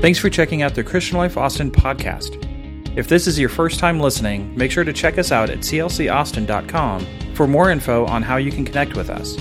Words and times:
Thanks 0.00 0.18
for 0.18 0.30
checking 0.30 0.62
out 0.62 0.74
the 0.74 0.82
Christian 0.82 1.18
Life 1.18 1.36
Austin 1.36 1.70
podcast. 1.70 2.38
If 2.96 3.08
this 3.08 3.26
is 3.26 3.38
your 3.38 3.50
first 3.50 3.78
time 3.78 4.00
listening, 4.00 4.56
make 4.56 4.70
sure 4.70 4.82
to 4.82 4.94
check 4.94 5.18
us 5.18 5.30
out 5.30 5.50
at 5.50 5.58
clcaustin.com 5.58 7.34
for 7.34 7.46
more 7.46 7.70
info 7.70 8.06
on 8.06 8.22
how 8.22 8.38
you 8.38 8.50
can 8.50 8.64
connect 8.64 8.96
with 8.96 9.10
us. 9.10 9.36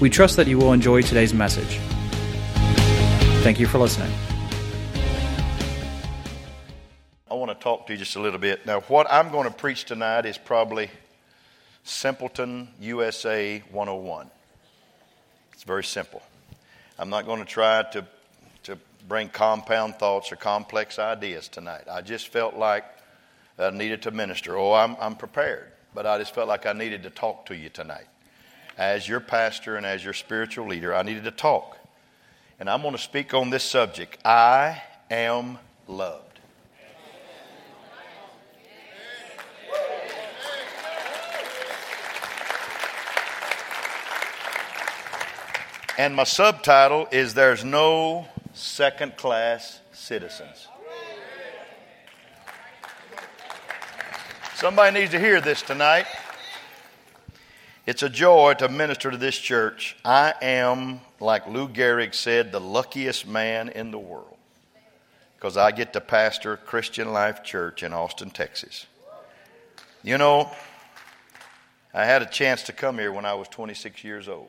We 0.00 0.08
trust 0.08 0.36
that 0.36 0.46
you 0.46 0.56
will 0.56 0.72
enjoy 0.72 1.02
today's 1.02 1.34
message. 1.34 1.78
Thank 3.42 3.60
you 3.60 3.66
for 3.66 3.76
listening. 3.76 4.10
I 7.30 7.34
want 7.34 7.50
to 7.50 7.62
talk 7.62 7.86
to 7.88 7.92
you 7.92 7.98
just 7.98 8.16
a 8.16 8.20
little 8.20 8.40
bit. 8.40 8.64
Now, 8.64 8.80
what 8.80 9.06
I'm 9.12 9.30
going 9.30 9.46
to 9.46 9.54
preach 9.54 9.84
tonight 9.84 10.24
is 10.24 10.38
probably 10.38 10.88
Simpleton 11.84 12.68
USA 12.80 13.62
101. 13.70 14.30
It's 15.52 15.64
very 15.64 15.84
simple. 15.84 16.22
I'm 16.98 17.10
not 17.10 17.26
going 17.26 17.40
to 17.40 17.44
try 17.44 17.82
to, 17.92 18.06
bring 19.08 19.28
compound 19.28 19.96
thoughts 19.96 20.32
or 20.32 20.36
complex 20.36 20.98
ideas 20.98 21.48
tonight. 21.48 21.84
I 21.90 22.00
just 22.00 22.28
felt 22.28 22.56
like 22.56 22.84
I 23.58 23.70
needed 23.70 24.02
to 24.02 24.10
minister. 24.10 24.56
Oh, 24.56 24.72
I'm, 24.72 24.96
I'm 25.00 25.16
prepared, 25.16 25.72
but 25.94 26.06
I 26.06 26.18
just 26.18 26.34
felt 26.34 26.48
like 26.48 26.66
I 26.66 26.72
needed 26.72 27.02
to 27.04 27.10
talk 27.10 27.46
to 27.46 27.56
you 27.56 27.68
tonight. 27.68 28.06
As 28.78 29.06
your 29.08 29.20
pastor 29.20 29.76
and 29.76 29.84
as 29.84 30.02
your 30.02 30.14
spiritual 30.14 30.66
leader, 30.66 30.94
I 30.94 31.02
needed 31.02 31.24
to 31.24 31.30
talk. 31.30 31.78
And 32.58 32.70
I'm 32.70 32.82
going 32.82 32.92
to 32.94 33.02
speak 33.02 33.34
on 33.34 33.50
this 33.50 33.64
subject 33.64 34.18
I 34.24 34.82
am 35.10 35.58
loved. 35.86 36.32
And 45.98 46.16
my 46.16 46.24
subtitle 46.24 47.06
is 47.12 47.34
There's 47.34 47.64
No 47.64 48.26
Second 48.52 49.16
Class 49.16 49.80
Citizens. 49.92 50.68
Somebody 54.54 55.00
needs 55.00 55.10
to 55.12 55.18
hear 55.18 55.40
this 55.40 55.62
tonight. 55.62 56.06
It's 57.84 58.02
a 58.02 58.08
joy 58.08 58.54
to 58.54 58.68
minister 58.68 59.10
to 59.10 59.16
this 59.16 59.36
church. 59.36 59.96
I 60.04 60.34
am, 60.40 61.00
like 61.18 61.48
Lou 61.48 61.68
Gehrig 61.68 62.14
said, 62.14 62.52
the 62.52 62.60
luckiest 62.60 63.26
man 63.26 63.70
in 63.70 63.90
the 63.90 63.98
world 63.98 64.36
because 65.42 65.56
I 65.56 65.72
get 65.72 65.92
to 65.94 66.00
pastor 66.00 66.56
Christian 66.56 67.12
Life 67.12 67.42
Church 67.42 67.82
in 67.82 67.92
Austin, 67.92 68.30
Texas. 68.30 68.86
You 70.04 70.16
know, 70.16 70.48
I 71.92 72.04
had 72.04 72.22
a 72.22 72.26
chance 72.26 72.62
to 72.64 72.72
come 72.72 73.00
here 73.00 73.10
when 73.10 73.24
I 73.24 73.34
was 73.34 73.48
26 73.48 74.04
years 74.04 74.28
old 74.28 74.46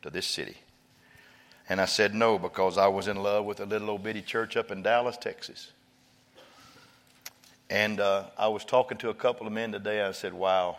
to 0.00 0.08
this 0.08 0.26
city. 0.26 0.56
And 1.68 1.80
I 1.80 1.84
said 1.84 2.14
no 2.14 2.38
because 2.38 2.78
I 2.78 2.88
was 2.88 3.08
in 3.08 3.22
love 3.22 3.44
with 3.44 3.60
a 3.60 3.66
little 3.66 3.90
old 3.90 4.02
bitty 4.02 4.22
church 4.22 4.56
up 4.56 4.70
in 4.70 4.82
Dallas, 4.82 5.16
Texas. 5.18 5.72
And 7.68 8.00
uh, 8.00 8.24
I 8.38 8.48
was 8.48 8.64
talking 8.64 8.96
to 8.98 9.10
a 9.10 9.14
couple 9.14 9.46
of 9.46 9.52
men 9.52 9.72
today. 9.72 10.02
I 10.02 10.12
said, 10.12 10.32
wow, 10.32 10.78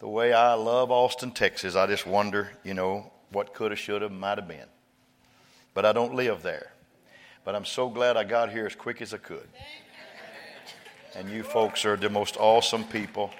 the 0.00 0.08
way 0.08 0.32
I 0.32 0.54
love 0.54 0.90
Austin, 0.90 1.30
Texas, 1.30 1.76
I 1.76 1.86
just 1.86 2.06
wonder, 2.06 2.50
you 2.64 2.74
know, 2.74 3.12
what 3.30 3.54
could 3.54 3.70
have, 3.70 3.78
should 3.78 4.02
have, 4.02 4.10
might 4.10 4.38
have 4.38 4.48
been. 4.48 4.66
But 5.72 5.84
I 5.84 5.92
don't 5.92 6.14
live 6.14 6.42
there. 6.42 6.72
But 7.44 7.54
I'm 7.54 7.64
so 7.64 7.88
glad 7.88 8.16
I 8.16 8.24
got 8.24 8.50
here 8.50 8.66
as 8.66 8.74
quick 8.74 9.00
as 9.00 9.14
I 9.14 9.18
could. 9.18 9.46
And 11.14 11.30
you 11.30 11.44
folks 11.44 11.84
are 11.84 11.96
the 11.96 12.10
most 12.10 12.36
awesome 12.38 12.82
people. 12.84 13.30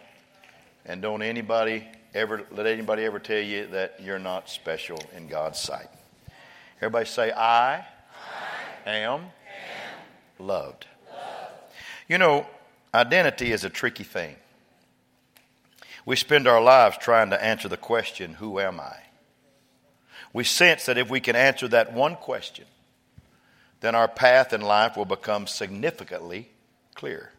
And 0.87 1.03
don't 1.03 1.23
anybody 1.23 1.89
ever 2.15 2.45
let 2.53 2.67
anybody 2.67 3.05
ever 3.05 3.19
tell 3.19 3.41
you 3.41 3.67
that 3.69 4.01
you're 4.01 4.21
not 4.21 4.49
special 4.49 5.01
in 5.17 5.27
God's 5.27 5.59
sight. 5.59 5.89
Everybody 6.79 7.07
say, 7.07 7.33
I, 7.33 7.85
I 8.87 8.91
am, 8.91 9.21
am 9.21 9.27
loved. 10.39 10.87
loved. 11.11 11.55
You 12.09 12.19
know, 12.19 12.47
identity 12.93 13.53
is 13.53 13.65
a 13.65 13.71
tricky 13.71 14.05
thing. 14.05 14.37
We 16.07 16.17
spend 16.17 16.47
our 16.47 16.61
lives 16.61 16.99
trying 16.99 17.31
to 17.31 17.43
answer 17.43 17.69
the 17.69 17.77
question, 17.77 18.35
Who 18.35 18.61
am 18.61 18.81
I? 18.81 18.97
We 20.33 20.45
sense 20.45 20.87
that 20.87 20.99
if 20.99 21.09
we 21.09 21.21
can 21.21 21.37
answer 21.37 21.69
that 21.69 21.93
one 21.93 22.17
question, 22.17 22.67
then 23.81 23.95
our 23.95 24.09
path 24.09 24.53
in 24.53 24.61
life 24.61 24.97
will 24.97 25.05
become 25.05 25.47
significantly 25.47 26.49
clear. 26.95 27.31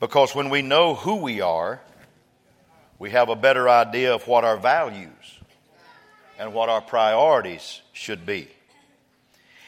Because 0.00 0.34
when 0.34 0.50
we 0.50 0.62
know 0.62 0.94
who 0.94 1.16
we 1.16 1.40
are, 1.40 1.80
we 2.98 3.10
have 3.10 3.28
a 3.28 3.36
better 3.36 3.68
idea 3.68 4.14
of 4.14 4.26
what 4.26 4.44
our 4.44 4.56
values 4.56 5.40
and 6.38 6.52
what 6.52 6.68
our 6.68 6.80
priorities 6.80 7.80
should 7.92 8.26
be. 8.26 8.48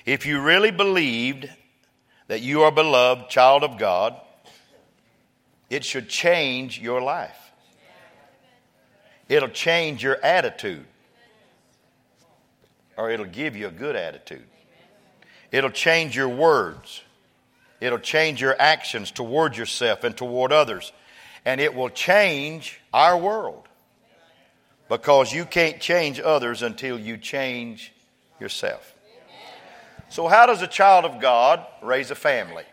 If 0.05 0.27
you 0.27 0.41
really 0.41 0.71
believed 0.71 1.49
that 2.29 2.41
you 2.41 2.63
are 2.63 2.73
beloved 2.73 3.29
child 3.29 3.65
of 3.65 3.79
God, 3.79 4.21
it 5.71 5.85
should 5.85 6.09
change 6.09 6.81
your 6.81 7.01
life. 7.01 7.37
It'll 9.29 9.49
change 9.49 10.03
your 10.03 10.17
attitude, 10.25 10.87
or 12.97 13.11
it'll 13.11 13.27
give 13.27 13.57
you 13.57 13.67
a 13.67 13.71
good 13.71 13.97
attitude. 13.97 14.47
It'll 15.53 15.71
change 15.71 16.17
your 16.17 16.29
words. 16.29 17.03
It'll 17.81 17.99
change 17.99 18.41
your 18.41 18.57
actions 18.59 19.11
toward 19.11 19.57
yourself 19.57 20.05
and 20.05 20.17
toward 20.17 20.53
others 20.53 20.93
and 21.45 21.61
it 21.61 21.75
will 21.75 21.89
change 21.89 22.81
our 22.93 23.17
world. 23.17 23.68
Because 24.89 25.33
you 25.33 25.45
can't 25.45 25.81
change 25.81 26.19
others 26.19 26.63
until 26.63 26.99
you 26.99 27.17
change 27.19 27.93
yourself. 28.41 28.95
So, 30.09 30.27
how 30.27 30.47
does 30.47 30.63
a 30.63 30.67
child 30.67 31.05
of 31.05 31.21
God 31.21 31.65
raise 31.83 32.11
a 32.11 32.15
family? 32.15 32.65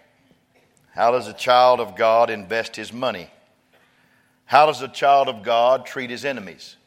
How 0.91 1.11
does 1.11 1.27
a 1.27 1.33
child 1.33 1.81
of 1.81 1.97
God 1.97 2.29
invest 2.29 2.77
his 2.77 2.93
money? 2.93 3.29
How 4.45 4.65
does 4.65 4.81
a 4.81 4.87
child 4.87 5.27
of 5.27 5.43
God 5.43 5.85
treat 5.85 6.09
his 6.09 6.23
enemies? 6.23 6.77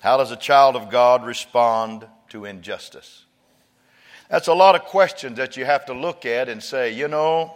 How 0.00 0.16
does 0.16 0.32
a 0.32 0.36
child 0.36 0.74
of 0.74 0.90
God 0.90 1.24
respond 1.24 2.06
to 2.30 2.44
injustice? 2.44 3.24
That's 4.28 4.48
a 4.48 4.54
lot 4.54 4.74
of 4.74 4.82
questions 4.82 5.36
that 5.36 5.56
you 5.56 5.64
have 5.64 5.86
to 5.86 5.94
look 5.94 6.26
at 6.26 6.48
and 6.48 6.60
say, 6.60 6.92
you 6.92 7.06
know, 7.06 7.54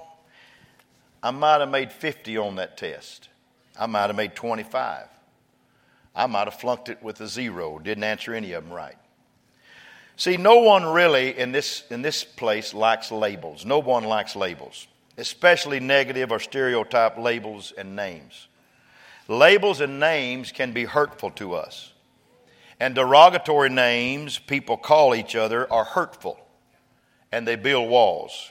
I 1.23 1.33
might 1.33 1.61
have 1.61 1.71
made 1.71 1.91
50 1.91 2.37
on 2.39 2.57
that 2.57 2.77
test. 2.77 3.29
I 3.79 3.87
might 3.87 4.07
have 4.07 4.17
made 4.17 4.37
25. 4.37 5.07
I 6.19 6.27
might 6.27 6.49
have 6.49 6.55
flunked 6.55 6.89
it 6.89 7.01
with 7.01 7.21
a 7.21 7.29
zero, 7.29 7.79
didn't 7.79 8.03
answer 8.03 8.35
any 8.35 8.53
of 8.53 8.65
them 8.65 8.73
right. 8.73 8.97
See, 10.17 10.37
no 10.37 10.59
one 10.59 10.85
really 10.85 11.39
in 11.39 11.53
this, 11.53 11.85
in 11.91 12.03
this 12.03 12.25
place 12.25 12.75
likes 12.75 13.13
labels. 13.13 13.65
No 13.65 13.79
one 13.79 14.03
likes 14.03 14.35
labels, 14.35 14.89
especially 15.17 15.79
negative 15.79 16.33
or 16.33 16.41
stereotype 16.41 17.19
labels 17.19 17.73
and 17.79 17.95
names. 17.95 18.49
Labels 19.29 19.81
and 19.81 20.01
names 20.01 20.51
can 20.51 20.73
be 20.73 20.87
hurtful 20.87 21.31
to 21.33 21.55
us. 21.55 21.93
And 22.81 22.97
derogatory 22.97 23.69
names 23.69 24.41
people 24.41 24.77
call 24.77 25.15
each 25.15 25.37
other 25.37 25.73
are 25.73 25.85
hurtful, 25.85 26.41
and 27.31 27.47
they 27.47 27.55
build 27.55 27.89
walls. 27.89 28.51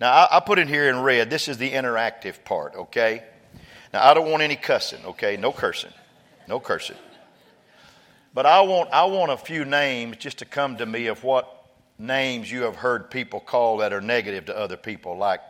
Now, 0.00 0.12
I, 0.12 0.36
I 0.36 0.40
put 0.40 0.60
it 0.60 0.68
here 0.68 0.88
in 0.88 1.00
red, 1.00 1.30
this 1.30 1.48
is 1.48 1.58
the 1.58 1.70
interactive 1.70 2.44
part, 2.44 2.76
okay? 2.76 3.24
Now, 3.92 4.08
I 4.08 4.14
don't 4.14 4.30
want 4.30 4.44
any 4.44 4.56
cussing, 4.56 5.04
okay? 5.04 5.36
No 5.36 5.50
cursing. 5.50 5.92
No 6.48 6.60
cursing. 6.60 6.96
But 8.34 8.46
I 8.46 8.60
want, 8.62 8.90
I 8.92 9.04
want 9.04 9.30
a 9.30 9.36
few 9.36 9.64
names 9.64 10.16
just 10.16 10.38
to 10.38 10.44
come 10.44 10.76
to 10.78 10.86
me 10.86 11.06
of 11.06 11.22
what 11.22 11.66
names 11.98 12.50
you 12.50 12.62
have 12.62 12.76
heard 12.76 13.10
people 13.10 13.40
call 13.40 13.78
that 13.78 13.92
are 13.92 14.00
negative 14.00 14.46
to 14.46 14.56
other 14.56 14.76
people, 14.76 15.16
like 15.16 15.40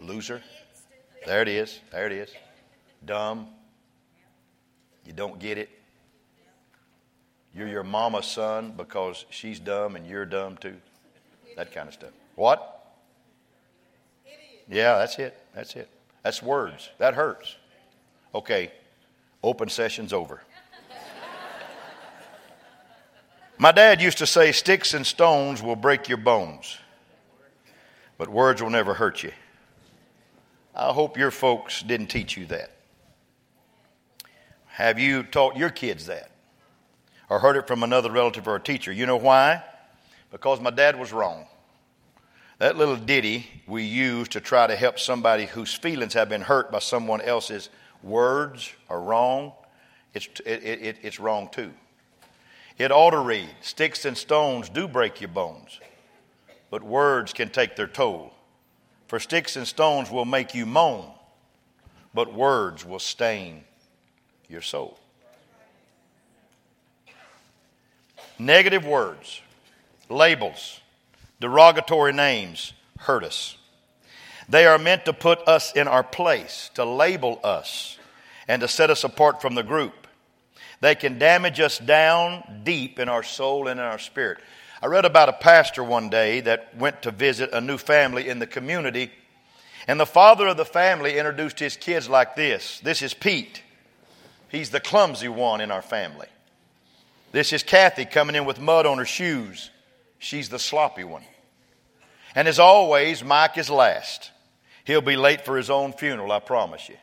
loser. 0.00 0.42
There 1.26 1.42
it 1.42 1.48
is. 1.48 1.80
There 1.92 2.06
it 2.06 2.12
is. 2.12 2.30
Dumb. 3.04 3.48
You 5.06 5.12
don't 5.12 5.38
get 5.38 5.58
it. 5.58 5.70
You're 7.54 7.68
your 7.68 7.84
mama's 7.84 8.26
son 8.26 8.74
because 8.76 9.24
she's 9.30 9.58
dumb 9.58 9.96
and 9.96 10.06
you're 10.06 10.26
dumb 10.26 10.56
too. 10.56 10.76
That 11.56 11.72
kind 11.72 11.88
of 11.88 11.94
stuff. 11.94 12.10
What? 12.34 12.74
Yeah, 14.68 14.98
that's 14.98 15.18
it. 15.18 15.42
That's 15.54 15.74
it. 15.74 15.88
That's 16.22 16.42
words. 16.42 16.90
That 16.98 17.14
hurts. 17.14 17.56
Okay, 18.34 18.72
open 19.42 19.68
session's 19.68 20.12
over. 20.12 20.42
My 23.58 23.72
dad 23.72 24.00
used 24.00 24.18
to 24.18 24.26
say, 24.26 24.52
Sticks 24.52 24.94
and 24.94 25.04
stones 25.06 25.62
will 25.62 25.76
break 25.76 26.08
your 26.08 26.18
bones, 26.18 26.78
but 28.16 28.28
words 28.28 28.62
will 28.62 28.70
never 28.70 28.94
hurt 28.94 29.22
you. 29.22 29.32
I 30.76 30.92
hope 30.92 31.16
your 31.16 31.32
folks 31.32 31.82
didn't 31.82 32.06
teach 32.06 32.36
you 32.36 32.46
that. 32.46 32.70
Have 34.66 34.98
you 34.98 35.24
taught 35.24 35.56
your 35.56 35.70
kids 35.70 36.06
that? 36.06 36.30
Or 37.28 37.40
heard 37.40 37.56
it 37.56 37.66
from 37.66 37.82
another 37.82 38.12
relative 38.12 38.46
or 38.46 38.54
a 38.54 38.60
teacher? 38.60 38.92
You 38.92 39.06
know 39.06 39.16
why? 39.16 39.62
because 40.30 40.60
my 40.60 40.70
dad 40.70 40.98
was 40.98 41.12
wrong. 41.12 41.46
That 42.58 42.76
little 42.76 42.96
ditty 42.96 43.46
we 43.66 43.84
use 43.84 44.28
to 44.30 44.40
try 44.40 44.66
to 44.66 44.74
help 44.74 44.98
somebody 44.98 45.46
whose 45.46 45.74
feelings 45.74 46.14
have 46.14 46.28
been 46.28 46.42
hurt 46.42 46.72
by 46.72 46.80
someone 46.80 47.20
else's 47.20 47.70
words 48.02 48.72
are 48.88 49.00
wrong, 49.00 49.52
it's, 50.12 50.28
it, 50.44 50.64
it, 50.64 50.96
it's 51.02 51.20
wrong 51.20 51.48
too. 51.52 51.72
It 52.76 52.90
ought 52.90 53.10
to 53.10 53.20
read 53.20 53.48
Sticks 53.60 54.04
and 54.04 54.16
stones 54.16 54.68
do 54.68 54.88
break 54.88 55.20
your 55.20 55.28
bones, 55.28 55.78
but 56.70 56.82
words 56.82 57.32
can 57.32 57.48
take 57.48 57.76
their 57.76 57.86
toll. 57.86 58.32
For 59.06 59.18
sticks 59.18 59.56
and 59.56 59.66
stones 59.66 60.10
will 60.10 60.26
make 60.26 60.54
you 60.54 60.66
moan, 60.66 61.10
but 62.12 62.34
words 62.34 62.84
will 62.84 62.98
stain 62.98 63.64
your 64.48 64.60
soul. 64.60 64.98
Negative 68.38 68.84
words, 68.84 69.40
labels, 70.10 70.80
derogatory 71.40 72.12
names 72.12 72.72
hurt 73.00 73.24
us. 73.24 73.56
They 74.48 74.66
are 74.66 74.78
meant 74.78 75.04
to 75.04 75.12
put 75.12 75.46
us 75.46 75.72
in 75.72 75.86
our 75.88 76.02
place, 76.02 76.70
to 76.74 76.84
label 76.84 77.38
us, 77.44 77.98
and 78.46 78.60
to 78.62 78.68
set 78.68 78.90
us 78.90 79.04
apart 79.04 79.42
from 79.42 79.54
the 79.54 79.62
group. 79.62 80.06
They 80.80 80.94
can 80.94 81.18
damage 81.18 81.60
us 81.60 81.78
down 81.78 82.62
deep 82.64 82.98
in 82.98 83.08
our 83.08 83.22
soul 83.22 83.68
and 83.68 83.78
in 83.78 83.84
our 83.84 83.98
spirit. 83.98 84.38
I 84.80 84.86
read 84.86 85.04
about 85.04 85.28
a 85.28 85.34
pastor 85.34 85.82
one 85.82 86.08
day 86.08 86.40
that 86.40 86.74
went 86.76 87.02
to 87.02 87.10
visit 87.10 87.50
a 87.52 87.60
new 87.60 87.78
family 87.78 88.28
in 88.28 88.38
the 88.38 88.46
community, 88.46 89.10
and 89.86 89.98
the 89.98 90.06
father 90.06 90.46
of 90.46 90.56
the 90.56 90.64
family 90.64 91.18
introduced 91.18 91.58
his 91.58 91.76
kids 91.76 92.08
like 92.08 92.36
this 92.36 92.80
This 92.80 93.02
is 93.02 93.12
Pete. 93.12 93.62
He's 94.48 94.70
the 94.70 94.80
clumsy 94.80 95.28
one 95.28 95.60
in 95.60 95.70
our 95.70 95.82
family. 95.82 96.28
This 97.32 97.52
is 97.52 97.62
Kathy 97.62 98.06
coming 98.06 98.34
in 98.34 98.46
with 98.46 98.60
mud 98.60 98.86
on 98.86 98.96
her 98.96 99.04
shoes. 99.04 99.70
She's 100.18 100.48
the 100.48 100.58
sloppy 100.58 101.04
one. 101.04 101.24
And 102.34 102.48
as 102.48 102.58
always, 102.58 103.24
Mike 103.24 103.58
is 103.58 103.70
last. 103.70 104.30
He'll 104.84 105.00
be 105.00 105.16
late 105.16 105.44
for 105.44 105.56
his 105.56 105.70
own 105.70 105.92
funeral, 105.92 106.32
I 106.32 106.40
promise 106.40 106.88
you. 106.88 106.96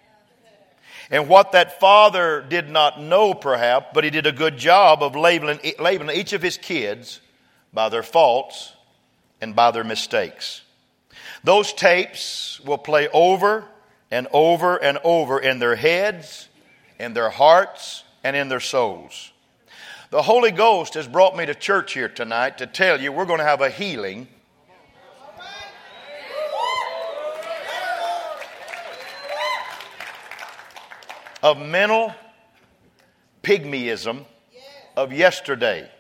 And 1.12 1.30
what 1.30 1.52
that 1.52 1.80
father 1.80 2.44
did 2.48 2.70
not 2.70 3.00
know, 3.00 3.34
perhaps, 3.34 3.88
but 3.94 4.04
he 4.04 4.10
did 4.10 4.26
a 4.26 4.32
good 4.32 4.58
job 4.58 5.04
of 5.04 5.16
labeling, 5.16 5.60
labeling 5.80 6.16
each 6.16 6.34
of 6.34 6.42
his 6.42 6.58
kids 6.58 7.22
by 7.74 7.90
their 7.90 8.04
faults 8.04 8.74
and 9.40 9.56
by 9.56 9.72
their 9.72 9.84
mistakes. 9.84 10.62
Those 11.44 11.74
tapes 11.74 12.60
will 12.62 12.80
play 12.80 13.08
over 13.10 13.66
and 14.10 14.28
over 14.32 14.78
and 14.78 14.98
over 15.04 15.40
in 15.40 15.60
their 15.60 15.76
heads, 15.76 16.50
in 16.98 17.14
their 17.14 17.30
hearts, 17.30 18.04
and 18.24 18.36
in 18.36 18.50
their 18.50 18.60
souls. 18.60 19.32
The 20.16 20.22
Holy 20.22 20.52
Ghost 20.52 20.94
has 20.94 21.10
brought 21.10 21.36
me 21.36 21.46
to 21.46 21.54
church 21.54 21.92
here 21.92 22.08
tonight 22.08 22.60
to 22.60 22.68
tell 22.68 23.02
you 23.02 23.12
we're 23.12 23.26
going 23.26 23.40
to 23.40 23.46
have 23.46 23.60
a 23.60 23.70
healing. 23.70 24.30
Of 31.44 31.60
mental 31.60 32.16
pygmyism 33.44 34.24
of 34.96 35.12
yesterday. 35.12 35.92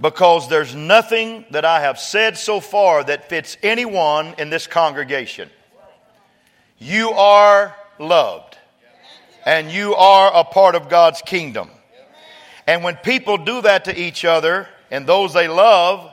Because 0.00 0.48
there's 0.48 0.74
nothing 0.74 1.44
that 1.50 1.66
I 1.66 1.82
have 1.82 1.98
said 1.98 2.38
so 2.38 2.60
far 2.60 3.04
that 3.04 3.28
fits 3.28 3.58
anyone 3.62 4.36
in 4.38 4.48
this 4.48 4.66
congregation. 4.66 5.50
You 6.78 7.10
are 7.10 7.76
loved, 7.98 8.56
and 9.44 9.70
you 9.70 9.94
are 9.96 10.34
a 10.34 10.44
part 10.44 10.74
of 10.74 10.88
God's 10.88 11.20
kingdom. 11.20 11.68
And 12.66 12.84
when 12.84 12.96
people 12.96 13.38
do 13.38 13.62
that 13.62 13.86
to 13.86 14.00
each 14.00 14.24
other 14.24 14.68
and 14.90 15.06
those 15.06 15.32
they 15.32 15.48
love, 15.48 16.12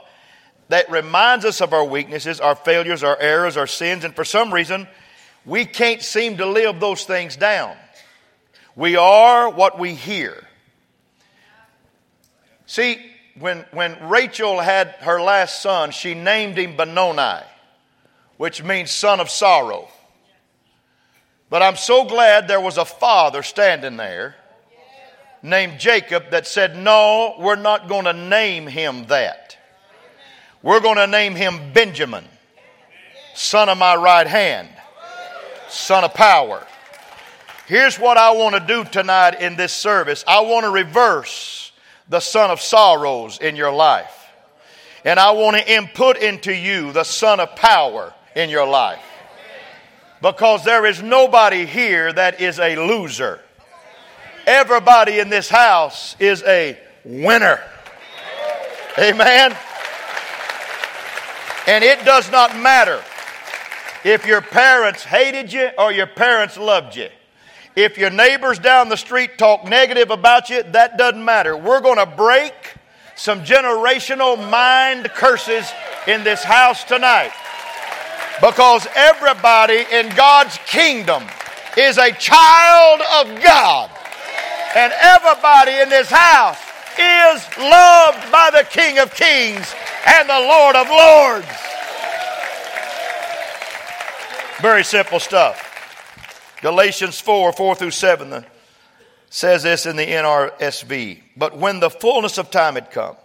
that 0.68 0.90
reminds 0.90 1.44
us 1.44 1.60
of 1.60 1.72
our 1.72 1.84
weaknesses, 1.84 2.40
our 2.40 2.54
failures, 2.54 3.02
our 3.02 3.18
errors, 3.18 3.56
our 3.56 3.66
sins, 3.66 4.04
and 4.04 4.14
for 4.14 4.24
some 4.24 4.54
reason, 4.54 4.86
we 5.44 5.64
can't 5.64 6.02
seem 6.02 6.36
to 6.36 6.46
live 6.46 6.78
those 6.80 7.04
things 7.04 7.36
down. 7.36 7.76
We 8.76 8.96
are 8.96 9.50
what 9.50 9.78
we 9.78 9.94
hear. 9.94 10.46
See, 12.66 13.04
when, 13.38 13.64
when 13.72 14.08
Rachel 14.08 14.60
had 14.60 14.88
her 15.00 15.20
last 15.20 15.60
son, 15.60 15.90
she 15.90 16.14
named 16.14 16.56
him 16.56 16.76
Benoni, 16.76 17.42
which 18.36 18.62
means 18.62 18.92
son 18.92 19.18
of 19.18 19.28
sorrow. 19.28 19.88
But 21.48 21.62
I'm 21.62 21.76
so 21.76 22.04
glad 22.04 22.46
there 22.46 22.60
was 22.60 22.78
a 22.78 22.84
father 22.84 23.42
standing 23.42 23.96
there 23.96 24.36
named 25.42 25.78
Jacob 25.78 26.30
that 26.30 26.46
said, 26.46 26.76
No, 26.76 27.34
we're 27.38 27.56
not 27.56 27.88
going 27.88 28.04
to 28.04 28.12
name 28.12 28.66
him 28.66 29.06
that. 29.06 29.56
We're 30.62 30.80
going 30.80 30.96
to 30.96 31.06
name 31.06 31.34
him 31.34 31.72
Benjamin, 31.72 32.24
son 33.34 33.68
of 33.68 33.78
my 33.78 33.96
right 33.96 34.26
hand, 34.26 34.68
son 35.68 36.04
of 36.04 36.12
power. 36.12 36.66
Here's 37.66 37.98
what 37.98 38.16
I 38.16 38.32
want 38.32 38.56
to 38.56 38.60
do 38.60 38.84
tonight 38.84 39.40
in 39.40 39.56
this 39.56 39.72
service 39.72 40.24
I 40.26 40.40
want 40.40 40.64
to 40.64 40.70
reverse 40.70 41.72
the 42.08 42.20
son 42.20 42.50
of 42.50 42.60
sorrows 42.60 43.38
in 43.38 43.56
your 43.56 43.72
life. 43.72 44.16
And 45.04 45.18
I 45.18 45.30
want 45.30 45.56
to 45.56 45.72
input 45.72 46.18
into 46.18 46.54
you 46.54 46.92
the 46.92 47.04
son 47.04 47.40
of 47.40 47.56
power 47.56 48.12
in 48.36 48.50
your 48.50 48.66
life. 48.66 49.02
Because 50.20 50.64
there 50.64 50.84
is 50.84 51.02
nobody 51.02 51.64
here 51.64 52.12
that 52.12 52.40
is 52.40 52.58
a 52.58 52.76
loser. 52.76 53.40
Everybody 54.46 55.18
in 55.18 55.28
this 55.28 55.48
house 55.48 56.16
is 56.18 56.42
a 56.44 56.78
winner. 57.04 57.60
Amen. 58.98 59.56
And 61.66 61.84
it 61.84 62.04
does 62.04 62.30
not 62.32 62.58
matter 62.58 63.02
if 64.04 64.26
your 64.26 64.40
parents 64.40 65.04
hated 65.04 65.52
you 65.52 65.70
or 65.78 65.92
your 65.92 66.06
parents 66.06 66.56
loved 66.56 66.96
you. 66.96 67.08
If 67.76 67.96
your 67.96 68.10
neighbors 68.10 68.58
down 68.58 68.88
the 68.88 68.96
street 68.96 69.38
talk 69.38 69.64
negative 69.64 70.10
about 70.10 70.50
you, 70.50 70.62
that 70.62 70.98
doesn't 70.98 71.24
matter. 71.24 71.56
We're 71.56 71.80
going 71.80 71.98
to 71.98 72.06
break 72.06 72.52
some 73.14 73.44
generational 73.44 74.36
mind 74.50 75.10
curses 75.10 75.70
in 76.06 76.24
this 76.24 76.42
house 76.42 76.82
tonight. 76.84 77.32
Because 78.40 78.86
everybody 78.94 79.84
in 79.92 80.08
God's 80.16 80.58
kingdom 80.66 81.22
is 81.76 81.98
a 81.98 82.10
child 82.12 83.02
of 83.02 83.42
God. 83.42 83.89
And 84.74 84.92
everybody 85.00 85.72
in 85.72 85.88
this 85.88 86.08
house 86.08 86.58
is 86.96 87.58
loved 87.58 88.30
by 88.30 88.50
the 88.52 88.66
King 88.70 88.98
of 88.98 89.12
Kings 89.12 89.74
and 90.06 90.28
the 90.28 90.38
Lord 90.38 90.76
of 90.76 90.88
Lords. 90.88 91.46
Very 94.60 94.84
simple 94.84 95.18
stuff. 95.18 95.66
Galatians 96.60 97.18
4 97.18 97.52
4 97.52 97.74
through 97.74 97.90
7 97.90 98.32
uh, 98.32 98.42
says 99.28 99.62
this 99.64 99.86
in 99.86 99.96
the 99.96 100.06
NRSV. 100.06 101.22
But 101.36 101.56
when 101.56 101.80
the 101.80 101.90
fullness 101.90 102.38
of 102.38 102.50
time 102.50 102.74
had 102.74 102.90
come, 102.90 103.16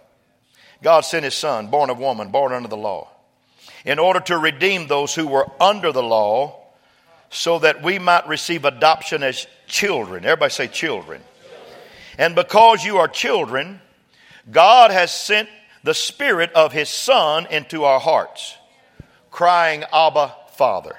God 0.82 1.02
sent 1.02 1.26
his 1.26 1.36
son, 1.36 1.68
born 1.68 1.90
of 1.90 2.00
woman, 2.00 2.30
born 2.30 2.54
under 2.54 2.70
the 2.70 2.78
law, 2.78 3.10
in 3.86 4.00
order 4.00 4.20
to 4.22 4.38
redeem 4.38 4.88
those 4.88 5.14
who 5.14 5.28
were 5.28 5.48
under 5.60 5.92
the 5.92 6.04
law, 6.04 6.60
so 7.30 7.60
that 7.60 7.84
we 7.84 8.00
might 8.00 8.28
receive 8.28 8.66
adoption 8.66 9.22
as 9.22 9.46
children. 9.68 10.26
Everybody 10.26 10.52
say 10.52 10.68
children. 10.68 11.22
And 12.18 12.36
because 12.36 12.84
you 12.84 12.98
are 12.98 13.08
children, 13.08 13.82
God 14.50 14.92
has 14.92 15.14
sent 15.14 15.50
the 15.84 15.94
Spirit 15.94 16.52
of 16.54 16.72
His 16.72 16.90
Son 16.90 17.48
into 17.50 17.84
our 17.84 18.00
hearts, 18.00 18.58
crying, 19.32 19.84
Abba, 19.92 20.36
Father. 20.54 20.96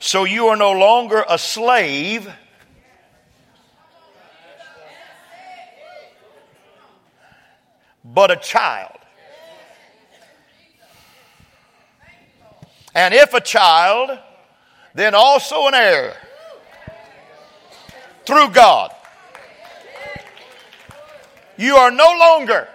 So 0.00 0.24
you 0.24 0.48
are 0.48 0.56
no 0.56 0.72
longer 0.72 1.24
a 1.28 1.38
slave. 1.38 2.28
But 8.04 8.30
a 8.30 8.36
child. 8.36 8.92
And 12.94 13.14
if 13.14 13.34
a 13.34 13.40
child, 13.40 14.18
then 14.94 15.14
also 15.14 15.66
an 15.66 15.74
heir 15.74 16.16
through 18.26 18.50
God. 18.50 18.92
You 21.58 21.76
are 21.76 21.90
no 21.90 22.16
longer 22.18 22.68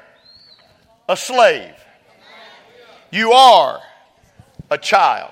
a 1.08 1.16
slave. 1.16 1.74
You 3.12 3.32
are 3.32 3.82
a 4.70 4.78
child. 4.78 5.32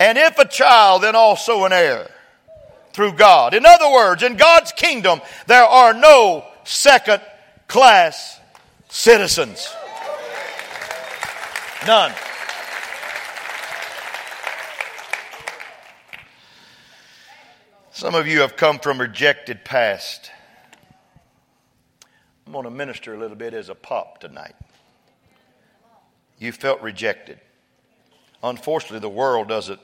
And 0.00 0.16
if 0.16 0.38
a 0.38 0.48
child, 0.48 1.02
then 1.02 1.14
also 1.14 1.64
an 1.64 1.72
heir 1.72 2.10
through 2.94 3.12
God. 3.12 3.54
In 3.54 3.66
other 3.66 3.90
words, 3.90 4.22
in 4.22 4.36
God's 4.36 4.72
kingdom, 4.72 5.20
there 5.46 5.64
are 5.64 5.92
no 5.92 6.44
second 6.64 7.20
class 7.68 8.40
citizens. 8.88 9.68
None. 11.86 12.12
Some 17.92 18.14
of 18.14 18.26
you 18.26 18.40
have 18.40 18.56
come 18.56 18.78
from 18.78 18.98
rejected 18.98 19.64
past. 19.64 20.30
I'm 22.52 22.54
going 22.62 22.64
to 22.64 22.70
minister 22.70 23.14
a 23.14 23.18
little 23.18 23.34
bit 23.34 23.54
as 23.54 23.70
a 23.70 23.74
pop 23.74 24.20
tonight. 24.20 24.54
You 26.38 26.52
felt 26.52 26.82
rejected. 26.82 27.40
Unfortunately, 28.42 28.98
the 28.98 29.08
world 29.08 29.48
doesn't, 29.48 29.80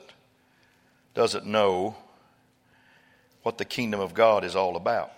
doesn't 1.15 1.47
know 1.47 1.95
what 3.41 3.57
the 3.57 3.65
kingdom 3.65 3.99
of 3.99 4.13
God 4.13 4.43
is 4.43 4.55
all 4.55 4.75
about. 4.75 5.11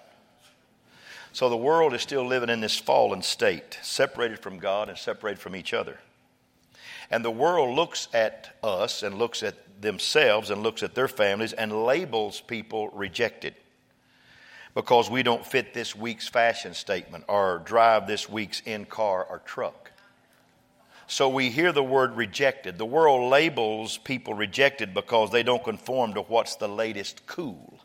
So 1.33 1.49
the 1.49 1.57
world 1.57 1.93
is 1.93 2.01
still 2.01 2.25
living 2.25 2.47
in 2.47 2.61
this 2.61 2.77
fallen 2.77 3.21
state, 3.21 3.77
separated 3.81 4.39
from 4.39 4.57
God 4.57 4.87
and 4.87 4.97
separated 4.97 5.41
from 5.41 5.53
each 5.53 5.73
other. 5.73 5.99
And 7.09 7.25
the 7.25 7.31
world 7.31 7.75
looks 7.75 8.07
at 8.13 8.55
us 8.63 9.03
and 9.03 9.15
looks 9.15 9.43
at 9.43 9.81
themselves 9.81 10.51
and 10.51 10.63
looks 10.63 10.83
at 10.83 10.95
their 10.95 11.09
families 11.09 11.51
and 11.51 11.83
labels 11.83 12.39
people 12.39 12.87
rejected 12.91 13.55
because 14.73 15.09
we 15.09 15.23
don't 15.23 15.45
fit 15.45 15.73
this 15.73 15.95
week's 15.95 16.27
fashion 16.27 16.73
statement 16.73 17.25
or 17.27 17.61
drive 17.65 18.07
this 18.07 18.29
week's 18.29 18.61
in 18.61 18.85
car 18.85 19.25
or 19.25 19.39
truck. 19.39 19.91
So 21.07 21.27
we 21.27 21.49
hear 21.49 21.73
the 21.73 21.83
word 21.83 22.15
rejected. 22.15 22.77
The 22.77 22.85
world 22.85 23.29
labels 23.29 23.97
people 23.97 24.33
rejected 24.33 24.93
because 24.93 25.29
they 25.29 25.43
don't 25.43 25.63
conform 25.63 26.13
to 26.13 26.21
what's 26.21 26.55
the 26.55 26.69
latest 26.69 27.25
cool. 27.25 27.79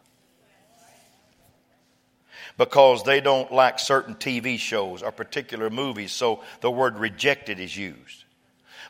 Because 2.56 3.02
they 3.02 3.20
don't 3.20 3.52
like 3.52 3.80
certain 3.80 4.14
TV 4.14 4.58
shows 4.58 5.02
or 5.02 5.10
particular 5.10 5.70
movies, 5.70 6.12
so 6.12 6.42
the 6.60 6.70
word 6.70 6.98
rejected 6.98 7.58
is 7.58 7.76
used. 7.76 8.24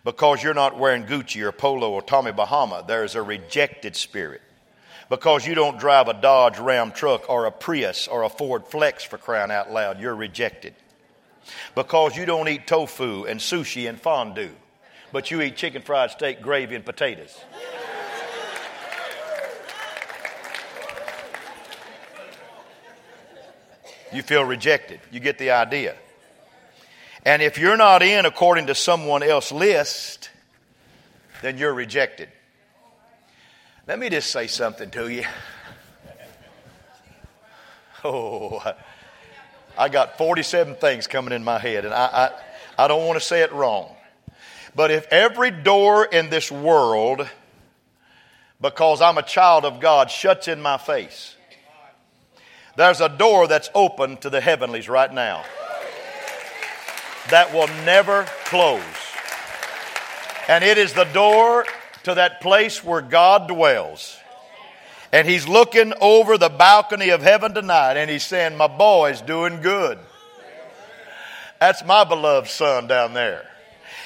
Because 0.05 0.43
you're 0.43 0.55
not 0.55 0.79
wearing 0.79 1.05
Gucci 1.05 1.41
or 1.43 1.51
Polo 1.51 1.91
or 1.91 2.03
Tommy 2.03 2.31
Bahama, 2.31 2.85
there's 2.87 3.15
a 3.15 3.23
rejected 3.23 3.97
spirit 3.97 4.43
because 5.09 5.47
you 5.47 5.55
don't 5.55 5.79
drive 5.79 6.09
a 6.09 6.15
Dodge 6.15 6.59
Ram 6.59 6.91
truck 6.91 7.29
or 7.31 7.47
a 7.47 7.53
Prius 7.53 8.09
or 8.09 8.23
a 8.23 8.29
Ford 8.29 8.67
Flex 8.67 9.05
for 9.05 9.19
crying 9.19 9.51
out 9.51 9.73
loud, 9.73 10.01
you're 10.01 10.15
rejected. 10.15 10.75
Because 11.75 12.17
you 12.17 12.27
don't 12.27 12.49
eat 12.49 12.67
tofu 12.67 13.25
and 13.25 13.39
sushi 13.39 13.89
and 13.89 14.01
fondue, 14.01 14.51
but 15.13 15.31
you 15.31 15.41
eat 15.43 15.57
chicken 15.57 15.83
fried 15.83 16.11
steak, 16.11 16.43
gravy, 16.43 16.75
and 16.75 16.85
potatoes. 16.85 17.39
You 24.13 24.23
feel 24.23 24.45
rejected. 24.45 25.01
You 25.11 25.21
get 25.21 25.39
the 25.39 25.51
idea. 25.51 25.97
And 27.25 27.43
if 27.43 27.59
you're 27.59 27.77
not 27.77 28.03
in 28.03 28.25
according 28.25 28.69
to 28.69 28.75
someone 28.75 29.23
else's 29.23 29.53
list, 29.53 30.31
then 31.43 31.59
you're 31.59 31.75
rejected. 31.75 32.29
Let 33.87 34.01
me 34.01 34.11
just 34.11 34.33
say 34.33 34.49
something 34.49 34.91
to 34.91 35.09
you. 35.09 35.25
Oh, 38.05 38.61
I 39.79 39.89
got 39.89 40.19
47 40.19 40.75
things 40.77 41.07
coming 41.07 41.33
in 41.33 41.45
my 41.45 41.59
head, 41.59 41.85
and 41.85 41.95
I, 41.95 42.31
I, 42.79 42.85
I 42.85 42.89
don't 42.89 43.07
want 43.07 43.19
to 43.19 43.25
say 43.25 43.43
it 43.43 43.53
wrong. 43.53 43.95
But 44.75 44.91
if 44.91 45.07
every 45.13 45.51
door 45.51 46.05
in 46.05 46.31
this 46.31 46.51
world, 46.51 47.29
because 48.61 49.01
I'm 49.01 49.19
a 49.19 49.23
child 49.23 49.65
of 49.65 49.79
God, 49.81 50.11
shuts 50.11 50.49
in 50.49 50.61
my 50.61 50.79
face, 50.79 51.37
there's 52.77 53.01
a 53.01 53.09
door 53.09 53.47
that's 53.47 53.71
open 53.73 54.17
to 54.19 54.31
the 54.31 54.41
heavenlies 54.41 54.89
right 54.89 55.13
now 55.13 55.45
that 57.31 57.53
will 57.53 57.69
never 57.85 58.25
close. 58.45 58.83
And 60.49 60.63
it 60.63 60.77
is 60.77 60.93
the 60.93 61.05
door 61.05 61.67
to 62.07 62.15
that 62.15 62.41
place 62.41 62.85
where 62.85 63.01
God 63.01 63.49
dwells. 63.49 64.17
And 65.11 65.27
he's 65.27 65.49
looking 65.49 65.93
over 66.01 66.39
the 66.39 66.49
balcony 66.49 67.09
of 67.09 67.21
heaven 67.21 67.53
tonight 67.53 67.97
and 67.97 68.09
he's 68.09 68.23
saying, 68.23 68.57
My 68.57 68.69
boy's 68.69 69.21
doing 69.21 69.61
good. 69.61 69.99
That's 71.59 71.85
my 71.85 72.05
beloved 72.05 72.49
son 72.49 72.87
down 72.87 73.13
there. 73.13 73.45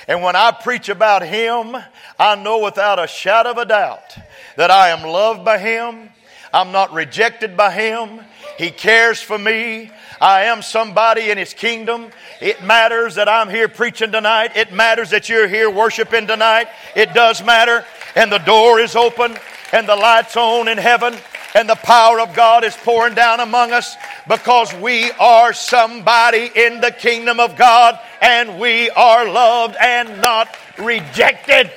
And 0.09 0.23
when 0.23 0.35
I 0.35 0.51
preach 0.51 0.89
about 0.89 1.23
him, 1.23 1.77
I 2.19 2.37
know 2.37 2.65
without 2.65 2.99
a 2.99 3.07
shadow 3.07 3.51
of 3.51 3.59
a 3.59 3.67
doubt 3.67 4.17
that 4.57 4.71
I 4.71 4.89
am 4.89 5.03
loved 5.03 5.45
by 5.45 5.59
him. 5.59 6.09
I'm 6.55 6.73
not 6.73 6.95
rejected 6.95 7.55
by 7.55 7.71
him. 7.71 8.21
He 8.61 8.71
cares 8.71 9.23
for 9.23 9.39
me. 9.39 9.91
I 10.21 10.45
am 10.45 10.61
somebody 10.61 11.31
in 11.31 11.39
His 11.39 11.55
kingdom. 11.55 12.11
It 12.43 12.63
matters 12.63 13.15
that 13.15 13.27
I'm 13.27 13.49
here 13.49 13.69
preaching 13.69 14.13
tonight. 14.13 14.55
It 14.55 14.71
matters 14.71 15.11
that 15.11 15.31
you're 15.31 15.49
here 15.49 15.71
worshiping 15.71 16.27
tonight. 16.27 16.69
It 16.95 17.15
does 17.15 17.43
matter. 17.43 17.87
And 18.15 18.31
the 18.31 18.37
door 18.37 18.79
is 18.79 18.97
open 18.97 19.35
and 19.73 19.89
the 19.89 19.97
light's 19.97 20.37
on 20.37 20.69
in 20.69 20.77
heaven 20.77 21.15
and 21.55 21.71
the 21.71 21.75
power 21.77 22.21
of 22.21 22.35
God 22.35 22.63
is 22.63 22.77
pouring 22.77 23.15
down 23.15 23.41
among 23.41 23.73
us 23.73 23.97
because 24.29 24.75
we 24.75 25.11
are 25.13 25.55
somebody 25.55 26.51
in 26.55 26.83
the 26.83 26.91
kingdom 26.91 27.41
of 27.41 27.57
God 27.57 27.99
and 28.21 28.61
we 28.61 28.91
are 28.91 29.27
loved 29.27 29.77
and 29.81 30.21
not 30.21 30.55
rejected. 30.79 31.71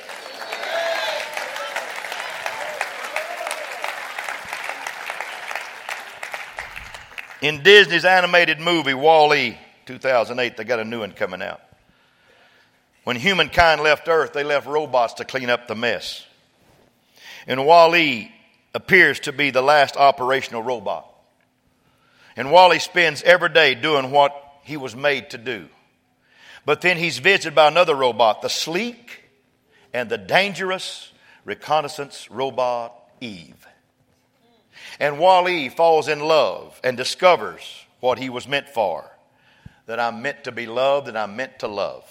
In 7.44 7.62
Disney's 7.62 8.06
animated 8.06 8.62
movie, 8.62 8.94
Wall-E, 8.94 9.58
2008, 9.86 10.56
they 10.56 10.64
got 10.64 10.80
a 10.80 10.86
new 10.86 11.02
one 11.02 11.12
coming 11.12 11.42
out. 11.42 11.60
When 13.04 13.18
humankind 13.18 13.82
left 13.82 14.08
Earth, 14.08 14.32
they 14.32 14.46
left 14.46 14.66
robots 14.66 15.16
to 15.16 15.26
clean 15.26 15.50
up 15.50 15.68
the 15.68 15.76
mess. 15.76 16.26
And 17.46 17.66
Wall-E 17.66 18.32
appears 18.74 19.20
to 19.22 19.34
be 19.34 19.52
the 19.52 19.62
last 19.62 19.98
operational 19.98 20.64
robot. 20.64 21.06
And 22.38 22.50
Wall-E 22.50 22.80
spends 22.80 23.22
every 23.24 23.50
day 23.50 23.76
doing 23.76 24.12
what 24.12 24.34
he 24.64 24.78
was 24.78 24.96
made 24.96 25.32
to 25.32 25.38
do. 25.38 25.68
But 26.66 26.80
then 26.80 26.96
he's 26.96 27.18
visited 27.18 27.54
by 27.54 27.68
another 27.68 27.94
robot, 27.94 28.42
the 28.42 28.48
sleek 28.48 29.26
and 29.94 30.10
the 30.10 30.18
dangerous 30.18 31.12
reconnaissance 31.44 32.32
robot 32.32 32.98
Eve. 33.20 33.68
And 35.04 35.20
Wall-E 35.20 35.68
falls 35.68 36.08
in 36.08 36.22
love 36.22 36.80
and 36.82 36.96
discovers 36.96 37.86
what 38.00 38.18
he 38.18 38.30
was 38.30 38.48
meant 38.48 38.70
for 38.70 39.12
that 39.86 40.00
I'm 40.00 40.22
meant 40.22 40.46
to 40.46 40.52
be 40.54 40.66
loved 40.66 41.10
and 41.10 41.18
I'm 41.18 41.36
meant 41.36 41.60
to 41.60 41.68
love. 41.68 42.06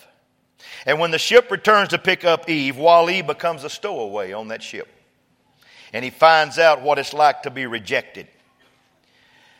And 0.85 1.01
when 1.01 1.11
the 1.11 1.19
ship 1.19 1.51
returns 1.51 1.89
to 1.89 1.99
pick 1.99 2.23
up 2.27 2.51
Eve, 2.51 2.77
Wall-E 2.77 3.23
becomes 3.23 3.65
a 3.65 3.71
stowaway 3.71 4.33
on 4.33 4.49
that 4.49 4.63
ship. 4.63 4.89
And 5.95 6.05
he 6.05 6.11
finds 6.11 6.59
out 6.59 6.83
what 6.83 6.99
it's 6.99 7.15
like 7.15 7.45
to 7.45 7.51
be 7.51 7.65
rejected. 7.65 8.29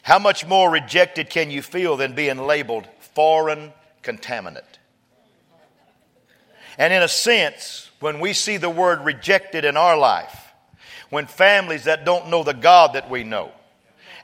How 0.03 0.19
much 0.19 0.47
more 0.47 0.71
rejected 0.71 1.31
can 1.31 1.51
you 1.51 1.63
feel 1.63 1.97
than 1.97 2.15
being 2.15 2.37
labeled 2.37 2.87
foreign 3.15 3.73
contaminant? 4.03 4.79
And 6.77 6.93
in 6.93 7.03
a 7.03 7.09
sense, 7.09 7.91
when 7.99 8.21
we 8.21 8.35
see 8.35 8.59
the 8.59 8.69
word 8.69 9.01
rejected 9.07 9.65
in 9.65 9.79
our 9.79 9.97
life, 9.97 10.52
when 11.13 11.27
families 11.27 11.85
that 11.85 12.07
don't 12.07 12.31
know 12.31 12.43
the 12.43 12.55
God 12.55 12.95
that 12.95 13.11
we 13.11 13.23
know, 13.23 13.53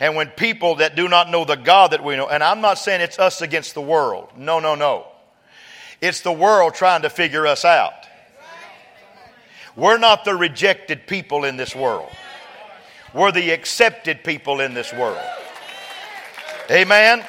and 0.01 0.17
when 0.17 0.29
people 0.29 0.77
that 0.77 0.97
do 0.97 1.07
not 1.07 1.29
know 1.29 1.45
the 1.45 1.55
God 1.55 1.91
that 1.91 2.03
we 2.03 2.17
know, 2.17 2.27
and 2.27 2.43
I'm 2.43 2.63
not 2.63 2.79
saying 2.79 3.03
it's 3.03 3.19
us 3.19 3.43
against 3.43 3.75
the 3.75 3.83
world. 3.83 4.31
No, 4.39 4.59
no, 4.59 4.75
no. 4.75 5.07
It's 6.01 6.23
the 6.23 6.33
world 6.33 6.73
trying 6.73 7.03
to 7.03 7.11
figure 7.11 7.47
us 7.47 7.67
out. 7.67 7.93
We're 9.77 9.99
not 9.99 10.25
the 10.25 10.35
rejected 10.35 11.07
people 11.07 11.45
in 11.45 11.59
this 11.59 11.77
world. 11.77 12.09
We're 13.13 13.33
the 13.33 13.51
accepted 13.51 14.25
people 14.25 14.61
in 14.61 14.73
this 14.73 14.91
world. 14.91 15.21
Amen. 16.71 17.23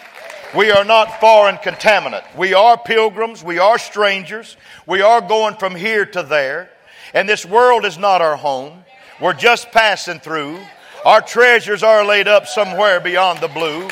We 0.56 0.72
are 0.72 0.86
not 0.86 1.20
foreign 1.20 1.58
contaminant. 1.58 2.24
We 2.38 2.54
are 2.54 2.78
pilgrims. 2.78 3.44
We 3.44 3.60
are 3.60 3.78
strangers. 3.78 4.56
We 4.88 5.02
are 5.02 5.20
going 5.20 5.56
from 5.56 5.76
here 5.76 6.06
to 6.06 6.24
there. 6.24 6.70
And 7.14 7.28
this 7.28 7.46
world 7.46 7.84
is 7.84 7.98
not 7.98 8.22
our 8.22 8.38
home. 8.38 8.86
We're 9.22 9.34
just 9.34 9.72
passing 9.72 10.20
through. 10.20 10.60
Our 11.04 11.22
treasures 11.22 11.84
are 11.84 12.06
laid 12.06 12.28
up 12.28 12.48
somewhere 12.48 13.00
beyond 13.02 13.40
the 13.40 13.50
blue. 13.50 13.90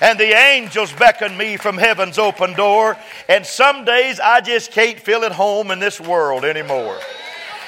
And 0.00 0.18
the 0.18 0.36
angels 0.36 0.92
beckon 0.92 1.36
me 1.36 1.56
from 1.56 1.78
heaven's 1.78 2.18
open 2.18 2.54
door. 2.54 2.96
And 3.28 3.46
some 3.46 3.84
days 3.84 4.18
I 4.18 4.40
just 4.40 4.72
can't 4.72 4.98
feel 4.98 5.24
at 5.24 5.32
home 5.32 5.70
in 5.70 5.78
this 5.78 6.00
world 6.00 6.44
anymore. 6.44 6.98